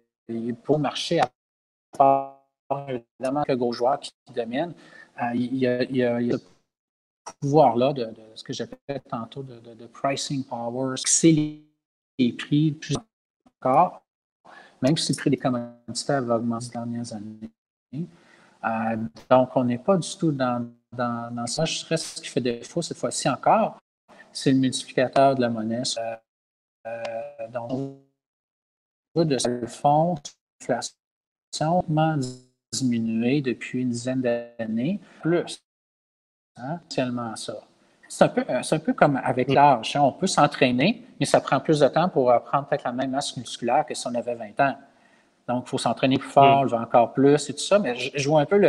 pour 0.62 0.78
marcher 0.78 1.20
à 1.20 1.28
part 1.96 2.39
évidemment 2.88 3.42
que 3.44 3.52
gros 3.52 3.72
qui, 4.00 4.12
dominent. 4.34 4.74
Euh, 5.22 5.34
il, 5.34 5.56
y 5.56 5.66
a, 5.66 5.82
il, 6.20 6.32
ce 6.32 7.32
pouvoir-là 7.40 7.92
de, 7.92 8.08
ce 8.34 8.42
que 8.42 8.52
j'appelle 8.52 9.02
tantôt 9.08 9.42
de, 9.42 9.86
pricing 9.86 10.44
power, 10.44 10.94
c'est 11.04 11.62
les 12.18 12.32
prix 12.32 12.72
plus 12.72 12.96
encore 13.60 14.02
même 14.82 14.96
si 14.96 15.12
le 15.12 15.16
prix 15.16 15.30
des 15.30 15.36
commodités 15.36 16.12
avait 16.12 16.32
augmenté 16.32 16.66
les 16.66 16.72
dernières 16.72 17.12
années. 17.12 17.50
Euh, 18.64 18.96
donc, 19.28 19.50
on 19.56 19.64
n'est 19.64 19.78
pas 19.78 19.96
du 19.96 20.16
tout 20.16 20.32
dans, 20.32 20.70
dans, 20.92 21.46
ça. 21.46 21.64
Je 21.64 21.80
dirais 21.80 21.96
ce 21.96 22.20
qui 22.20 22.28
fait 22.28 22.40
défaut 22.40 22.82
cette 22.82 22.96
fois-ci 22.96 23.28
encore, 23.28 23.78
c'est 24.32 24.52
le 24.52 24.58
multiplicateur 24.58 25.34
de 25.34 25.40
la 25.40 25.48
monnaie. 25.48 25.82
Euh, 26.86 27.48
donc, 27.50 27.98
de 29.14 29.38
ce 29.38 29.66
fond, 29.66 30.14
l'inflation 30.68 31.84
a 31.96 32.16
diminué 32.72 33.40
depuis 33.40 33.80
une 33.80 33.90
dizaine 33.90 34.20
d'années, 34.20 35.00
plus. 35.22 35.62
Hein, 36.56 36.80
tellement 36.88 37.34
ça. 37.36 37.54
C'est 38.08 38.24
un, 38.24 38.28
peu, 38.28 38.44
un 38.48 38.78
peu 38.78 38.92
comme 38.92 39.20
avec 39.22 39.48
mm. 39.48 39.54
l'âge. 39.54 39.96
Hein. 39.96 40.00
On 40.02 40.12
peut 40.12 40.26
s'entraîner, 40.26 41.04
mais 41.18 41.26
ça 41.26 41.40
prend 41.40 41.60
plus 41.60 41.80
de 41.80 41.88
temps 41.88 42.08
pour 42.08 42.30
apprendre 42.30 42.66
peut-être 42.66 42.84
la 42.84 42.92
même 42.92 43.10
masse 43.10 43.36
musculaire 43.36 43.86
que 43.86 43.94
si 43.94 44.06
on 44.06 44.14
avait 44.14 44.34
20 44.34 44.60
ans. 44.60 44.76
Donc, 45.48 45.64
il 45.66 45.70
faut 45.70 45.78
s'entraîner 45.78 46.18
plus 46.18 46.28
fort, 46.28 46.66
mm. 46.66 46.74
encore 46.74 47.12
plus 47.12 47.48
et 47.48 47.52
tout 47.52 47.60
ça. 47.60 47.78
Mais 47.78 47.94
je, 47.96 48.28
vois 48.28 48.40
un 48.40 48.46
peu 48.46 48.60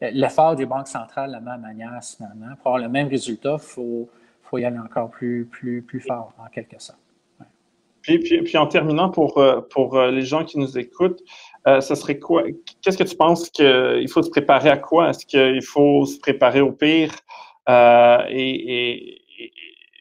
l'effort 0.00 0.56
des 0.56 0.66
banques 0.66 0.88
centrales 0.88 1.28
de 1.28 1.34
la 1.34 1.40
même 1.40 1.60
manière, 1.60 2.00
finalement. 2.02 2.54
Pour 2.56 2.72
avoir 2.72 2.78
le 2.78 2.88
même 2.88 3.08
résultat, 3.08 3.54
il 3.54 3.64
faut, 3.64 4.08
faut, 4.42 4.58
y 4.58 4.64
aller 4.64 4.78
encore 4.78 5.10
plus, 5.10 5.46
plus, 5.50 5.82
plus 5.82 6.00
fort, 6.00 6.32
en 6.38 6.48
quelque 6.48 6.80
sorte. 6.80 6.98
Puis, 8.02 8.18
puis, 8.18 8.42
puis, 8.42 8.58
en 8.58 8.66
terminant, 8.66 9.08
pour, 9.08 9.38
euh, 9.38 9.62
pour 9.62 9.96
euh, 9.96 10.10
les 10.10 10.22
gens 10.22 10.44
qui 10.44 10.58
nous 10.58 10.76
écoutent, 10.76 11.22
euh, 11.66 11.80
ce 11.80 11.94
serait 11.94 12.18
quoi? 12.18 12.44
Qu'est-ce 12.82 12.98
que 12.98 13.04
tu 13.04 13.16
penses 13.16 13.48
qu'il 13.50 14.08
faut 14.08 14.22
se 14.22 14.30
préparer 14.30 14.68
à 14.68 14.76
quoi? 14.76 15.10
Est-ce 15.10 15.24
qu'il 15.24 15.62
faut 15.62 16.04
se 16.04 16.18
préparer 16.18 16.60
au 16.60 16.72
pire? 16.72 17.12
Euh, 17.68 18.18
et, 18.28 19.20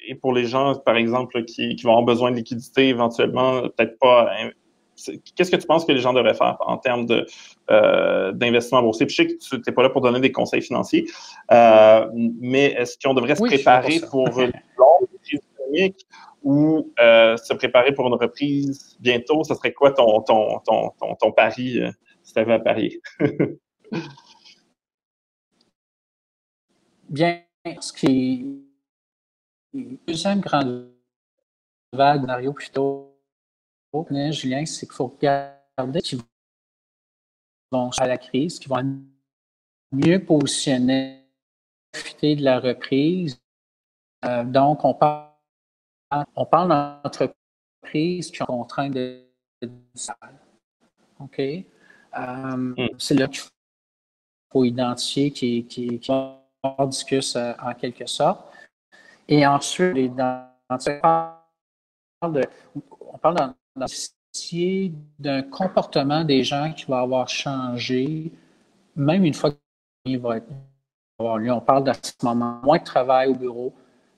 et, 0.09 0.15
pour 0.15 0.33
les 0.33 0.45
gens, 0.45 0.75
par 0.75 0.97
exemple, 0.97 1.45
qui, 1.45 1.75
qui, 1.75 1.83
vont 1.83 1.91
avoir 1.91 2.05
besoin 2.05 2.31
de 2.31 2.35
liquidité 2.35 2.89
éventuellement, 2.89 3.61
peut-être 3.61 3.97
pas. 3.97 4.29
Hein, 4.37 4.49
qu'est-ce 5.35 5.49
que 5.49 5.55
tu 5.55 5.65
penses 5.65 5.85
que 5.85 5.93
les 5.93 6.01
gens 6.01 6.11
devraient 6.11 6.33
faire 6.33 6.57
en 6.59 6.77
termes 6.77 7.05
de, 7.05 7.25
euh, 7.71 8.33
d'investissement 8.33 8.81
boursier? 8.81 9.05
Puis 9.05 9.15
je 9.15 9.21
sais 9.23 9.27
que 9.27 9.33
tu 9.39 9.61
n'es 9.65 9.73
pas 9.73 9.83
là 9.83 9.89
pour 9.89 10.01
donner 10.01 10.19
des 10.19 10.33
conseils 10.33 10.61
financiers, 10.61 11.05
mais 11.49 12.73
est-ce 12.77 12.97
qu'on 13.01 13.13
devrait 13.13 13.35
se 13.35 13.43
préparer 13.43 14.01
pour 14.11 14.27
une 14.39 14.51
longue 14.77 15.07
crise 15.23 15.39
économique? 15.55 16.05
Ou 16.43 16.93
euh, 16.99 17.35
se 17.37 17.53
préparer 17.53 17.93
pour 17.93 18.07
une 18.07 18.13
reprise 18.13 18.97
bientôt? 18.99 19.43
Ce 19.43 19.55
serait 19.55 19.73
quoi 19.73 19.91
ton, 19.91 20.21
ton, 20.21 20.59
ton, 20.59 20.91
ton, 20.99 21.15
ton 21.15 21.31
pari 21.31 21.79
euh, 21.79 21.89
si 22.21 22.33
tu 22.33 22.39
avais 22.39 22.53
à 22.53 22.59
parier? 22.59 23.01
Bien, 27.09 27.41
ce 27.79 27.93
qui 27.93 28.63
deuxième 29.73 30.39
grande 30.41 30.91
vague, 31.91 32.25
Mario, 32.25 32.53
plutôt, 32.53 33.17
Julien, 34.31 34.65
c'est 34.65 34.85
qu'il 34.85 34.95
faut 34.95 35.07
regarder 35.07 36.01
qui 36.01 36.17
vont 37.71 37.89
à 37.97 38.07
la 38.07 38.17
crise, 38.17 38.59
qui 38.59 38.67
vont 38.67 39.03
mieux 39.91 40.23
positionner, 40.23 41.23
profiter 41.91 42.35
de 42.35 42.43
la 42.43 42.59
reprise. 42.59 43.39
Euh, 44.25 44.43
donc, 44.43 44.83
on 44.83 44.93
parle, 44.93 45.32
on 46.35 46.45
parle 46.45 46.69
d'entreprises 46.69 48.31
qui 48.31 48.37
sont 48.37 48.45
contraintes 48.45 48.93
de 48.93 49.23
OK? 51.19 51.39
Euh, 51.39 51.63
mm. 52.15 52.75
C'est 52.97 53.15
là 53.15 53.27
qu'il 53.27 53.41
faut 54.51 54.63
identifier 54.63 55.31
qui, 55.31 55.65
qui, 55.65 55.99
qui 55.99 56.11
discus 56.87 57.35
en 57.35 57.73
quelque 57.73 58.05
sorte. 58.05 58.45
Et 59.27 59.45
ensuite, 59.45 60.11
on 60.69 60.77
parle 63.21 63.53
d'un 65.19 65.41
comportement 65.43 66.23
des 66.23 66.43
gens 66.43 66.73
qui 66.73 66.85
va 66.85 66.99
avoir 66.99 67.29
changé, 67.29 68.31
même 68.95 69.25
une 69.25 69.33
fois 69.33 69.51
qu'il 70.05 70.19
va 70.19 70.39
avoir 71.19 71.37
lieu. 71.37 71.51
On 71.51 71.61
parle 71.61 71.91
ce 71.95 72.25
moment 72.25 72.59
moins 72.63 72.79
de 72.79 72.83
travail 72.83 73.29
au 73.29 73.35
bureau, 73.35 73.73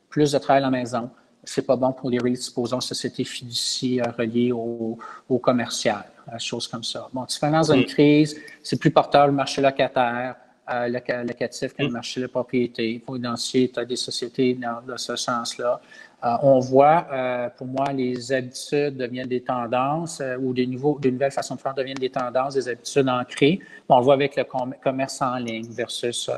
plus 0.09 0.31
de 0.31 0.37
travail 0.37 0.63
à 0.63 0.65
la 0.65 0.71
maison. 0.71 1.09
C'est 1.45 1.65
pas 1.65 1.75
bon 1.75 1.91
pour 1.91 2.09
les 2.09 2.17
REITs, 2.17 2.41
supposons, 2.41 2.81
sociétés 2.81 3.23
fiduciaires 3.23 4.15
reliées 4.17 4.51
au, 4.51 4.97
au 5.29 5.39
commercial, 5.39 6.03
choses 6.39 6.67
comme 6.67 6.83
ça. 6.83 7.07
Bon, 7.13 7.25
tu 7.25 7.39
dans 7.39 7.71
une 7.71 7.85
crise, 7.85 8.35
c'est 8.63 8.79
plus 8.79 8.91
porteur 8.91 9.27
le 9.27 9.33
marché 9.33 9.61
locataire 9.61 10.35
euh, 10.67 10.87
locatif 10.87 11.73
que 11.73 11.83
le 11.83 11.89
marché 11.89 12.19
de 12.19 12.25
la 12.25 12.29
propriété. 12.29 12.93
Il 12.93 12.99
faut 12.99 13.15
identifier 13.15 13.71
des 13.87 13.95
sociétés 13.95 14.55
dans, 14.55 14.97
ce 14.97 15.15
sens-là. 15.15 15.79
Euh, 16.23 16.37
on 16.41 16.59
voit, 16.59 17.05
euh, 17.13 17.49
pour 17.55 17.67
moi, 17.67 17.91
les 17.93 18.31
habitudes 18.31 18.97
deviennent 18.97 19.27
des 19.27 19.41
tendances 19.41 20.21
euh, 20.21 20.37
ou 20.37 20.53
des, 20.53 20.65
nouveaux, 20.65 20.97
de 20.99 21.09
nouvelles 21.11 21.31
façons 21.31 21.55
de 21.55 21.61
faire 21.61 21.75
deviennent 21.75 21.97
des 21.97 22.09
tendances, 22.09 22.55
des 22.55 22.67
habitudes 22.67 23.07
ancrées. 23.07 23.59
on 23.89 23.99
le 23.99 24.03
voit 24.03 24.15
avec 24.15 24.35
le 24.35 24.43
commerce 24.83 25.21
en 25.21 25.35
ligne 25.35 25.69
versus 25.69 26.31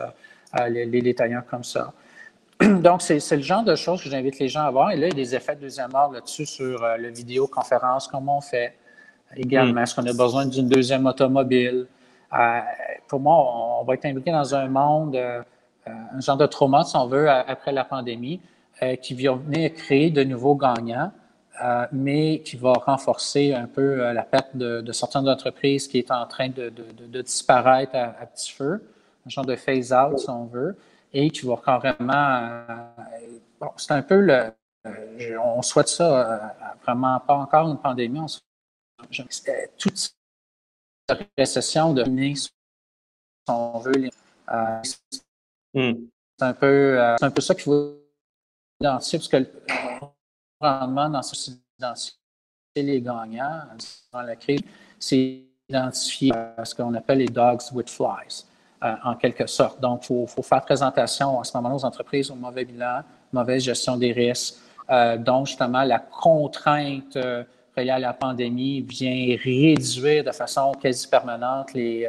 les, 0.67 0.85
les, 0.85 1.01
détaillants 1.01 1.43
comme 1.49 1.63
ça. 1.63 1.93
Donc, 2.81 3.01
c'est 3.01 3.35
le 3.35 3.41
genre 3.41 3.63
de 3.63 3.75
choses 3.75 4.01
que 4.03 4.09
j'invite 4.09 4.39
les 4.39 4.47
gens 4.47 4.63
à 4.63 4.71
voir. 4.71 4.91
Et 4.91 4.97
là, 4.97 5.07
il 5.07 5.09
y 5.09 5.13
a 5.13 5.15
des 5.15 5.35
effets 5.35 5.55
de 5.55 5.61
deuxième 5.61 5.93
ordre 5.93 6.15
là-dessus 6.15 6.45
sur 6.45 6.81
la 6.81 7.09
vidéoconférence, 7.09 8.07
comment 8.07 8.37
on 8.37 8.41
fait 8.41 8.75
également. 9.35 9.81
Mm. 9.81 9.83
Est-ce 9.83 9.95
qu'on 9.95 10.05
a 10.05 10.13
besoin 10.13 10.45
d'une 10.45 10.67
deuxième 10.67 11.05
automobile? 11.05 11.87
Euh, 12.33 12.59
pour 13.07 13.19
moi, 13.19 13.79
on, 13.79 13.83
va 13.83 13.93
être 13.93 14.05
impliqué 14.05 14.31
dans 14.31 14.55
un 14.55 14.67
monde, 14.67 15.15
euh, 15.15 15.41
un 15.85 16.19
genre 16.19 16.37
de 16.37 16.45
trauma, 16.45 16.83
si 16.83 16.95
on 16.95 17.07
veut, 17.07 17.29
après 17.29 17.71
la 17.71 17.85
pandémie, 17.85 18.41
euh, 18.83 18.95
qui 18.95 19.13
va 19.13 19.33
venir 19.33 19.73
créer 19.73 20.09
de 20.09 20.23
nouveaux 20.23 20.55
gagnants, 20.55 21.11
mais 21.91 22.41
qui 22.45 22.55
va 22.55 22.73
renforcer 22.73 23.51
un 23.51 23.65
peu 23.65 24.13
la 24.13 24.21
perte 24.21 24.55
de, 24.55 24.81
de 24.81 24.91
certaines 24.91 25.27
entreprises 25.27 25.87
qui 25.87 25.97
est 25.97 26.11
en 26.11 26.27
train 26.27 26.49
de, 26.49 26.71
disparaître 27.21 27.95
à, 27.95 28.27
petit 28.27 28.51
feu, 28.51 28.83
un 29.25 29.29
genre 29.29 29.45
de 29.45 29.55
phase-out, 29.55 30.19
si 30.19 30.29
on 30.29 30.45
veut, 30.45 30.77
et 31.13 31.29
qui 31.29 31.45
va 31.45 31.57
carrément... 31.63 32.65
bon, 33.59 33.71
c'est 33.77 33.93
un 33.93 34.01
peu 34.01 34.19
le, 34.19 34.53
on 35.41 35.61
souhaite 35.61 35.87
ça 35.87 36.55
vraiment 36.83 37.19
pas 37.19 37.35
encore 37.35 37.69
une 37.69 37.79
pandémie. 37.79 38.19
On 38.19 38.27
souhaite, 38.27 39.77
toute 39.77 39.97
cette 39.97 41.29
récession 41.37 41.93
de 41.93 42.03
si 42.35 42.49
on 43.47 43.79
veut. 43.79 44.09
Hmm. 45.73 46.07
C'est 46.39 46.45
un 46.45 46.53
peu, 46.53 47.15
c'est 47.19 47.25
un 47.25 47.31
peu 47.31 47.41
ça 47.41 47.55
qu'il 47.55 47.63
faut 47.63 47.97
identifier 48.79 49.19
parce 49.19 49.27
que 49.27 49.37
le 49.37 49.49
rendement 50.59 51.09
dans 51.09 51.21
ce 51.21 51.51
identifier 51.79 52.17
les 52.75 53.01
gagnants 53.01 53.67
dans 54.11 54.21
la 54.21 54.35
crise, 54.35 54.61
c'est 54.99 55.43
identifier 55.69 56.31
ce 56.63 56.73
qu'on 56.75 56.93
appelle 56.93 57.19
les 57.19 57.27
dogs 57.27 57.61
with 57.71 57.89
flies, 57.89 58.45
euh, 58.83 58.93
en 59.03 59.15
quelque 59.15 59.47
sorte. 59.47 59.79
Donc, 59.81 60.07
il 60.09 60.27
faut, 60.27 60.41
faire 60.41 60.61
présentation 60.61 61.39
à 61.39 61.43
ce 61.43 61.55
moment-là 61.57 61.75
aux 61.75 61.85
entreprises 61.85 62.29
au 62.29 62.35
mauvais 62.35 62.65
bilan, 62.65 63.01
mauvaise 63.33 63.63
gestion 63.63 63.97
des 63.97 64.11
risques, 64.11 64.55
euh, 64.89 65.17
dont 65.17 65.45
justement 65.45 65.83
la 65.83 65.99
contrainte 65.99 67.15
euh, 67.15 67.43
reliée 67.75 67.89
à 67.89 67.99
la 67.99 68.13
pandémie 68.13 68.81
vient 68.81 69.35
réduire 69.43 70.23
de 70.23 70.31
façon 70.31 70.73
quasi 70.73 71.07
permanente 71.07 71.73
les, 71.73 72.07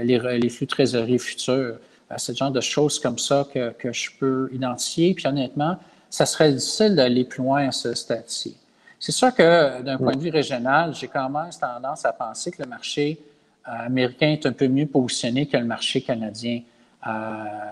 les, 0.00 0.18
les, 0.38 0.48
flux 0.48 0.66
de 0.66 0.70
trésorerie 0.70 1.18
futurs. 1.18 1.78
c'est 2.16 2.32
le 2.32 2.36
genre 2.36 2.50
de 2.50 2.60
choses 2.60 2.98
comme 2.98 3.18
ça 3.18 3.46
que, 3.52 3.70
que 3.70 3.92
je 3.92 4.10
peux 4.18 4.48
identifier. 4.52 5.14
Puis 5.14 5.26
honnêtement, 5.26 5.76
ça 6.08 6.26
serait 6.26 6.52
difficile 6.52 6.96
d'aller 6.96 7.24
plus 7.24 7.42
loin 7.42 7.68
à 7.68 7.72
ce 7.72 7.94
stade-ci. 7.94 8.56
C'est 9.00 9.12
sûr 9.12 9.34
que 9.34 9.80
d'un 9.80 9.96
point 9.96 10.14
de 10.14 10.20
vue 10.20 10.30
régional, 10.30 10.94
j'ai 10.94 11.08
quand 11.08 11.30
même 11.30 11.50
tendance 11.58 12.04
à 12.04 12.12
penser 12.12 12.50
que 12.50 12.62
le 12.62 12.68
marché 12.68 13.18
euh, 13.18 13.29
américain 13.64 14.28
est 14.28 14.46
un 14.46 14.52
peu 14.52 14.68
mieux 14.68 14.86
positionné 14.86 15.46
que 15.46 15.56
le 15.56 15.64
marché 15.64 16.00
canadien, 16.00 16.62
euh, 17.06 17.10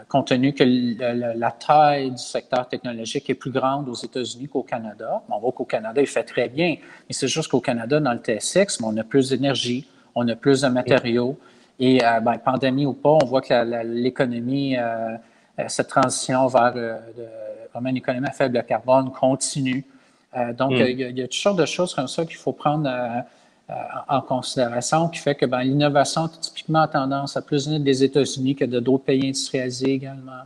compte 0.08 0.28
tenu 0.28 0.54
que 0.54 0.64
la 0.64 1.50
taille 1.50 2.10
du 2.10 2.18
secteur 2.18 2.68
technologique 2.68 3.28
est 3.28 3.34
plus 3.34 3.50
grande 3.50 3.88
aux 3.88 3.94
États-Unis 3.94 4.48
qu'au 4.48 4.62
Canada. 4.62 5.22
On 5.28 5.38
voit 5.38 5.52
qu'au 5.52 5.64
Canada, 5.64 6.00
il 6.00 6.06
fait 6.06 6.24
très 6.24 6.48
bien, 6.48 6.76
mais 6.80 7.12
c'est 7.12 7.28
juste 7.28 7.48
qu'au 7.48 7.60
Canada, 7.60 8.00
dans 8.00 8.12
le 8.12 8.20
TSX, 8.20 8.82
on 8.82 8.96
a 8.96 9.04
plus 9.04 9.30
d'énergie, 9.30 9.86
on 10.14 10.26
a 10.28 10.34
plus 10.34 10.62
de 10.62 10.68
matériaux. 10.68 11.38
Et 11.78 12.04
euh, 12.04 12.20
ben, 12.20 12.38
pandémie 12.38 12.86
ou 12.86 12.94
pas, 12.94 13.18
on 13.22 13.24
voit 13.24 13.40
que 13.40 13.84
l'économie, 13.84 14.76
cette 15.68 15.88
transition 15.88 16.46
vers 16.46 16.74
vraiment 17.72 17.90
une 17.90 17.96
économie 17.98 18.26
à 18.26 18.32
faible 18.32 18.62
carbone 18.66 19.10
continue. 19.12 19.84
Euh, 20.36 20.52
donc, 20.52 20.72
hmm. 20.72 20.84
il, 20.88 21.00
y 21.18 21.22
a, 21.22 21.24
toutes 21.24 21.34
sortes 21.34 21.58
de 21.58 21.66
choses 21.66 21.94
comme 21.94 22.08
ça 22.08 22.24
qu'il 22.24 22.36
faut 22.36 22.52
prendre 22.52 22.88
euh, 22.88 23.08
euh, 23.08 23.20
en 24.08 24.20
considération, 24.22 25.08
qui 25.08 25.18
fait 25.18 25.34
que 25.34 25.44
ben, 25.44 25.60
l'innovation 25.60 26.22
a 26.22 26.28
typiquement 26.28 26.86
tendance 26.86 27.36
à 27.36 27.42
plus 27.42 27.66
venir 27.66 27.80
des 27.80 28.02
États-Unis 28.02 28.54
que 28.54 28.64
de 28.64 28.80
d'autres 28.80 29.04
pays 29.04 29.26
industrialisés 29.26 29.92
également. 29.92 30.42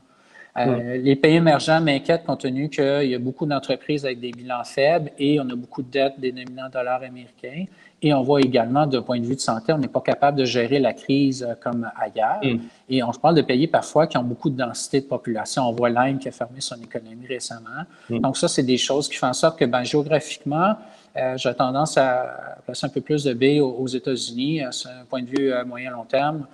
Hmm. 0.54 0.74
Les 1.02 1.16
pays 1.16 1.36
émergents 1.36 1.80
m'inquiètent 1.80 2.24
compte 2.24 2.40
tenu 2.40 2.68
qu'il 2.68 3.08
y 3.08 3.14
a 3.14 3.18
beaucoup 3.18 3.46
d'entreprises 3.46 4.04
avec 4.04 4.20
des 4.20 4.32
bilans 4.32 4.64
faibles 4.64 5.10
et 5.18 5.40
on 5.40 5.48
a 5.48 5.54
beaucoup 5.54 5.80
de 5.80 5.90
dettes 5.90 6.20
dénominées 6.20 6.62
en 6.62 6.68
dollars 6.68 7.02
américains. 7.02 7.64
Et 8.02 8.12
on 8.12 8.22
voit 8.22 8.40
également, 8.40 8.84
d'un 8.84 9.00
point 9.00 9.18
de 9.20 9.24
vue 9.24 9.36
de 9.36 9.40
santé, 9.40 9.72
on 9.72 9.78
n'est 9.78 9.88
pas 9.88 10.00
capable 10.00 10.36
de 10.36 10.44
gérer 10.44 10.80
la 10.80 10.92
crise 10.92 11.42
euh, 11.48 11.54
comme 11.58 11.88
ailleurs. 11.96 12.40
Mm. 12.42 12.58
Et 12.90 13.02
on 13.02 13.12
se 13.12 13.18
parle 13.18 13.36
de 13.36 13.42
pays 13.42 13.68
parfois 13.68 14.08
qui 14.08 14.18
ont 14.18 14.24
beaucoup 14.24 14.50
de 14.50 14.56
densité 14.56 15.00
de 15.00 15.06
population. 15.06 15.62
On 15.68 15.72
voit 15.72 15.88
l'Inde 15.88 16.18
qui 16.18 16.28
a 16.28 16.32
fermé 16.32 16.60
son 16.60 16.76
économie 16.82 17.26
récemment. 17.26 17.84
Mm. 18.10 18.18
Donc 18.18 18.36
ça, 18.36 18.48
c'est 18.48 18.64
des 18.64 18.76
choses 18.76 19.08
qui 19.08 19.16
font 19.16 19.28
en 19.28 19.32
sorte 19.32 19.58
que 19.58 19.64
ben, 19.64 19.84
géographiquement, 19.84 20.74
euh, 21.16 21.36
j'ai 21.36 21.54
tendance 21.54 21.96
à 21.98 22.56
placer 22.64 22.86
un 22.86 22.88
peu 22.88 23.00
plus 23.00 23.24
de 23.24 23.34
B 23.34 23.60
aux, 23.60 23.86
États-Unis, 23.86 24.64
euh, 24.64 24.70
c'est 24.70 24.88
un 24.88 25.04
point 25.08 25.22
de 25.22 25.28
vue 25.28 25.52
moyen-long 25.66 26.04
terme, 26.04 26.46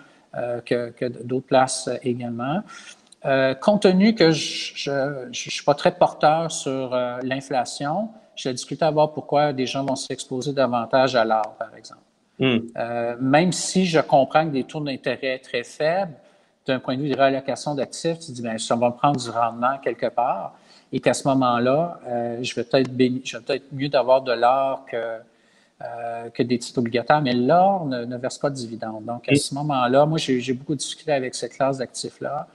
que, 0.66 0.90
que 0.90 1.06
d'autres 1.06 1.46
places 1.46 1.88
également. 2.02 2.62
compte 3.60 3.82
tenu 3.82 4.14
que 4.14 4.30
je 4.30 5.26
ne 5.26 5.32
suis 5.32 5.64
pas 5.64 5.74
très 5.74 5.92
porteur 5.92 6.52
sur 6.52 6.94
l'inflation, 7.22 8.10
j'ai 8.36 8.52
discuté 8.52 8.84
à 8.84 8.90
voir 8.90 9.12
pourquoi 9.12 9.52
des 9.52 9.66
gens 9.66 9.84
vont 9.84 9.96
s'exposer 9.96 10.52
davantage 10.52 11.16
à 11.16 11.24
l'art, 11.24 11.54
par 11.58 11.74
exemple. 11.74 12.02
Hmm. 12.38 12.58
Euh, 12.76 13.16
même 13.20 13.52
si 13.52 13.84
je 13.84 13.98
comprends 13.98 14.46
que 14.46 14.52
des 14.52 14.64
taux 14.64 14.80
d'intérêt 14.80 15.40
très 15.40 15.64
faibles, 15.64 16.14
d'un 16.64 16.78
point 16.78 16.96
de 16.96 17.02
vue 17.02 17.08
de 17.08 17.16
réallocation 17.16 17.74
d'actifs, 17.74 18.20
tu 18.20 18.30
dis, 18.30 18.42
bien, 18.42 18.56
ça 18.58 18.76
va 18.76 18.90
me 18.90 18.94
prendre 18.94 19.18
du 19.18 19.30
rendement 19.30 19.78
quelque 19.78 20.06
part, 20.06 20.54
et 20.92 21.00
qu'à 21.00 21.14
ce 21.14 21.26
moment-là, 21.28 22.00
euh, 22.06 22.42
je 22.42 22.54
vais 22.54 22.64
peut-être 22.64 22.90
peut 22.90 23.60
mieux 23.72 23.88
d'avoir 23.88 24.22
de 24.22 24.32
l'or 24.32 24.86
que, 24.86 24.96
euh, 25.82 26.30
que 26.30 26.42
des 26.42 26.58
titres 26.58 26.78
obligataires, 26.78 27.20
mais 27.20 27.34
l'or 27.34 27.86
ne, 27.86 28.16
verse 28.16 28.38
pas 28.38 28.50
de 28.50 28.54
dividendes. 28.54 29.04
Donc, 29.04 29.28
à 29.28 29.34
ce 29.34 29.54
moment-là, 29.54 30.06
moi, 30.06 30.18
j'ai 30.18 30.52
beaucoup 30.52 30.74
discuté 30.74 31.12
avec 31.12 31.34
cette 31.34 31.52
classe 31.52 31.78
d'actifs-là. 31.78 32.46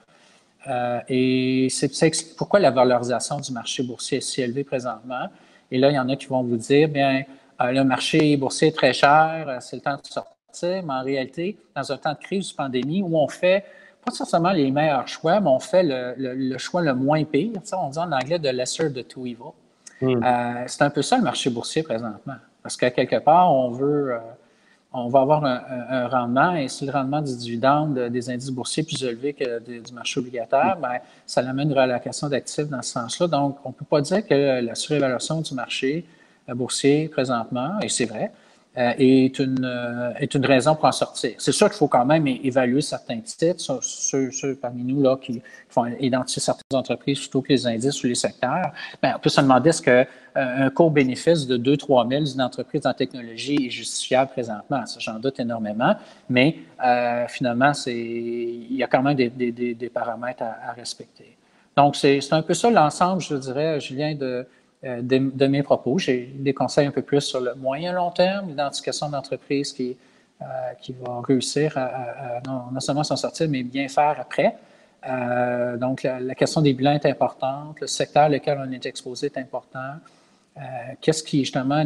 et 1.10 1.68
c'est 1.70 2.36
pourquoi 2.38 2.60
la 2.60 2.72
valorisation 2.72 3.40
du 3.40 3.52
marché 3.52 3.84
boursier 3.84 4.18
est 4.20 4.22
si 4.22 4.42
élevée 4.42 4.64
présentement? 4.64 5.28
Et 5.72 5.78
là, 5.78 5.90
il 5.90 5.96
y 5.96 6.00
en 6.00 6.08
a 6.10 6.16
qui 6.16 6.28
vont 6.28 6.44
vous 6.44 6.58
dire, 6.58 6.88
bien, 6.88 7.24
euh, 7.62 7.72
le 7.72 7.84
marché 7.84 8.38
boursier 8.38 8.68
est 8.70 8.76
très 8.76 8.94
cher, 8.94 9.46
euh, 9.48 9.58
c'est 9.60 9.76
le 9.76 9.82
temps 9.82 9.96
de 9.96 10.06
sortir, 10.06 10.84
mais 10.84 10.94
en 10.94 11.04
réalité, 11.04 11.58
dans 11.76 11.92
un 11.92 11.98
temps 11.98 12.14
de 12.14 12.20
crise, 12.20 12.52
de 12.52 12.56
pandémie, 12.56 13.02
où 13.02 13.18
on 13.18 13.28
fait 13.28 13.66
pas 14.06 14.12
forcément 14.12 14.52
les 14.52 14.72
meilleurs 14.72 15.08
choix, 15.08 15.40
mais 15.40 15.50
on 15.50 15.60
fait 15.60 15.84
le, 15.84 16.58
choix 16.58 16.82
le 16.82 16.94
moins 16.94 17.24
pire. 17.24 17.52
on 17.74 17.90
dit 17.90 18.00
en 18.00 18.12
anglais 18.12 18.40
de 18.40 18.50
lesser 18.50 18.92
the 18.92 19.08
two 19.08 19.26
evil. 19.26 19.52
Hmm. 20.02 20.24
Euh, 20.24 20.64
c'est 20.68 20.82
un 20.82 20.90
peu 20.90 21.02
ça 21.02 21.18
le 21.18 21.24
marché 21.24 21.50
boursier 21.50 21.84
présentement. 21.84 22.36
Parce 22.62 22.78
qu'à 22.78 22.92
quelque 22.92 23.20
part, 23.20 23.54
on 23.54 23.72
veut, 23.72 24.16
on 24.94 25.10
va 25.10 25.22
avoir 25.22 25.44
un, 25.44 26.08
rendement, 26.08 26.56
et 26.56 26.68
si 26.68 26.86
le 26.86 26.92
rendement 26.92 27.22
du 27.22 27.36
dividende 27.36 28.00
des 28.10 28.30
indices 28.30 28.52
boursiers 28.52 28.84
est 28.84 28.86
plus 28.86 29.04
élevé 29.04 29.34
que 29.34 29.60
du 29.60 29.94
marché 29.94 30.20
obligataire, 30.20 30.78
bien, 30.80 31.00
ça 31.26 31.42
amène 31.42 31.70
une 31.70 31.74
réallocation 31.74 32.30
d'actifs 32.30 32.70
dans 32.70 32.82
ce 32.82 32.92
sens-là. 32.92 33.28
Donc, 33.28 33.58
on 33.66 33.70
ne 33.70 33.74
peut 33.74 33.86
pas 33.86 34.02
dire 34.02 34.26
que 34.26 34.62
la 34.62 34.76
surévaluation 34.76 35.42
du 35.42 35.54
marché 35.54 36.06
boursier 36.48 37.10
présentement, 37.10 37.80
et 37.82 37.90
c'est 37.90 38.06
vrai, 38.06 38.32
euh, 38.32 38.43
est, 38.76 39.40
une, 39.40 39.64
euh, 39.64 40.14
est 40.18 40.34
une 40.34 40.46
raison 40.46 40.76
pour 40.76 40.86
en 40.86 40.92
sortir. 40.92 41.34
C'est 41.38 41.52
sûr 41.52 41.70
qu'il 41.70 41.78
faut 41.78 41.88
quand 41.88 42.06
même 42.06 42.26
évaluer 42.28 42.82
certains 42.82 43.20
titres, 43.20 43.80
ceux, 43.82 44.56
parmi 44.60 44.84
nous 44.84 45.02
là, 45.02 45.18
qui 45.18 45.42
font 45.70 45.86
identifier 46.00 46.42
certaines 46.42 46.78
entreprises 46.80 47.20
plutôt 47.20 47.42
que 47.42 47.50
les 47.50 47.68
indices 47.68 48.04
ou 48.04 48.08
les 48.08 48.16
secteurs. 48.16 48.72
Bien, 49.02 49.14
on 49.16 49.20
peut 49.20 49.30
se 49.30 49.42
demander 49.42 49.70
est-ce 49.70 49.82
qu'un 49.82 50.06
euh, 50.38 50.70
court 50.72 50.90
bénéfice 50.90 51.46
de 51.46 51.58
2-3 51.58 52.10
000 52.10 52.24
d'une 52.24 52.42
entreprise 52.42 52.86
en 52.86 52.94
technologie 52.94 53.68
est 53.68 53.70
justifiable 53.70 54.32
présentement? 54.32 54.86
Ça, 54.86 55.00
j'en 55.00 55.20
doute 55.20 55.40
énormément, 55.40 55.96
mais 56.30 56.58
euh, 56.84 57.28
finalement, 57.28 57.74
c'est, 57.74 57.96
il 57.96 58.76
y 58.76 58.84
a 58.84 58.88
quand 58.88 59.04
même 59.04 59.16
des, 59.16 59.30
des, 59.30 59.52
des 59.52 59.90
paramètres 59.90 60.44
à, 60.44 60.70
à, 60.70 60.74
respecter. 60.74 61.38
Donc, 61.78 61.96
c'est, 61.96 62.22
c'est 62.22 62.34
un 62.34 62.42
peu 62.42 62.54
ça 62.54 62.70
l'ensemble, 62.72 63.22
je 63.22 63.36
dirais, 63.36 63.80
Julien, 63.80 64.16
de, 64.16 64.48
euh, 64.86 65.02
de, 65.02 65.48
mes 65.48 65.64
propos. 65.64 65.98
J'ai 65.98 66.34
des 66.36 66.54
conseils 66.54 66.86
un 66.88 66.92
peu 66.92 67.02
plus 67.02 67.22
sur 67.22 67.40
le 67.40 67.56
moyen 67.56 67.94
long 67.94 68.12
terme, 68.12 68.50
l'identification 68.50 69.08
d'entreprises 69.08 69.72
qui, 69.72 69.96
euh, 70.42 70.46
qui 70.82 70.92
vont 70.92 71.22
réussir 71.22 71.78
à, 71.78 72.42
non, 72.46 72.78
seulement 72.82 73.04
s'en 73.06 73.16
sortir, 73.16 73.48
mais 73.50 73.64
bien 73.64 73.88
faire 73.88 74.18
après. 74.20 74.58
Euh, 75.08 75.78
donc, 75.78 76.04
la, 76.04 76.36
question 76.36 76.60
des 76.60 76.74
bilans 76.74 76.96
est 76.96 77.06
importante. 77.06 77.80
Le 77.80 77.88
secteur 77.88 78.28
lequel 78.28 78.62
on 78.66 78.70
est 78.74 78.86
exposé 78.86 79.28
est 79.28 79.38
important. 79.38 79.94
Qu'est-ce 81.02 81.24
qui, 81.24 81.40
justement, 81.40 81.84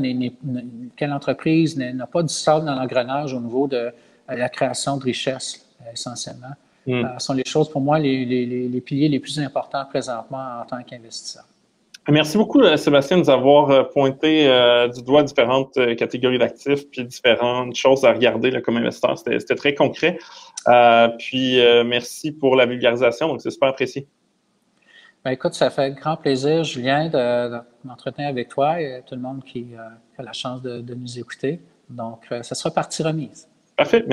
quelle 0.98 1.14
entreprise 1.14 1.78
n'a 1.78 2.08
pas 2.08 2.22
du 2.22 2.34
sable 2.34 2.66
dans 2.66 2.76
l'engrenage 2.76 3.34
au 3.34 3.40
niveau 3.40 3.68
de 3.68 3.94
la 4.28 4.50
création 4.50 4.98
de 4.98 5.04
richesses, 5.04 5.66
essentiellement? 5.94 6.54
Mm. 6.86 7.18
ce 7.18 7.26
sont 7.26 7.34
les 7.34 7.46
choses, 7.46 7.70
pour 7.70 7.80
moi, 7.80 7.98
les, 7.98 8.26
les, 8.26 8.82
piliers 8.82 9.08
les 9.08 9.20
plus 9.20 9.40
importants 9.40 9.86
présentement 9.86 10.62
en 10.62 10.66
tant 10.66 10.82
qu'investisseur. 10.84 11.46
Merci 12.10 12.38
beaucoup, 12.38 12.62
euh, 12.62 12.78
Sébastien, 12.78 13.17
de 13.17 13.24
nous 13.24 13.30
avoir 13.30 13.70
euh, 13.70 13.84
pointé 13.84 14.48
euh, 14.48 14.88
du 14.88 15.04
doigt 15.04 15.24
différentes 15.24 15.74
catégories 15.98 16.38
d'actifs 16.38 16.89
puis 16.89 17.04
différentes 17.04 17.76
choses 17.76 18.06
à 18.06 18.13
regarder 18.13 18.62
comme 18.62 18.78
investisseur. 18.78 19.17
C'était 19.17 19.56
très 19.56 19.74
concret. 19.74 20.17
puis 21.20 21.60
merci 21.86 22.32
pour 22.32 22.56
la 22.56 22.65
vulgarisation, 22.65 23.28
donc 23.28 23.41
c'est 23.41 23.52
super 23.52 23.70
apprécié. 23.70 24.08
Ben, 25.26 25.32
écoute, 25.32 25.54
ça 25.54 25.70
fait 25.70 25.91
grand 25.91 26.15
plaisir, 26.15 26.63
Julien, 26.63 27.10
de, 27.10 27.60
m'entretenir 27.84 28.30
avec 28.30 28.48
toi 28.48 28.80
et 28.80 29.04
tout 29.06 29.15
le 29.15 29.22
monde 29.22 29.43
qui 29.43 29.67
a 30.17 30.24
la 30.24 30.32
chance 30.32 30.62
de, 30.62 30.80
de 30.80 30.93
nous 30.93 31.20
écouter. 31.20 31.60
Donc, 31.89 32.28
ça 32.30 32.56
sera 32.56 32.72
partie 32.72 33.04
remise. 33.04 33.50
Parfait. 33.76 34.04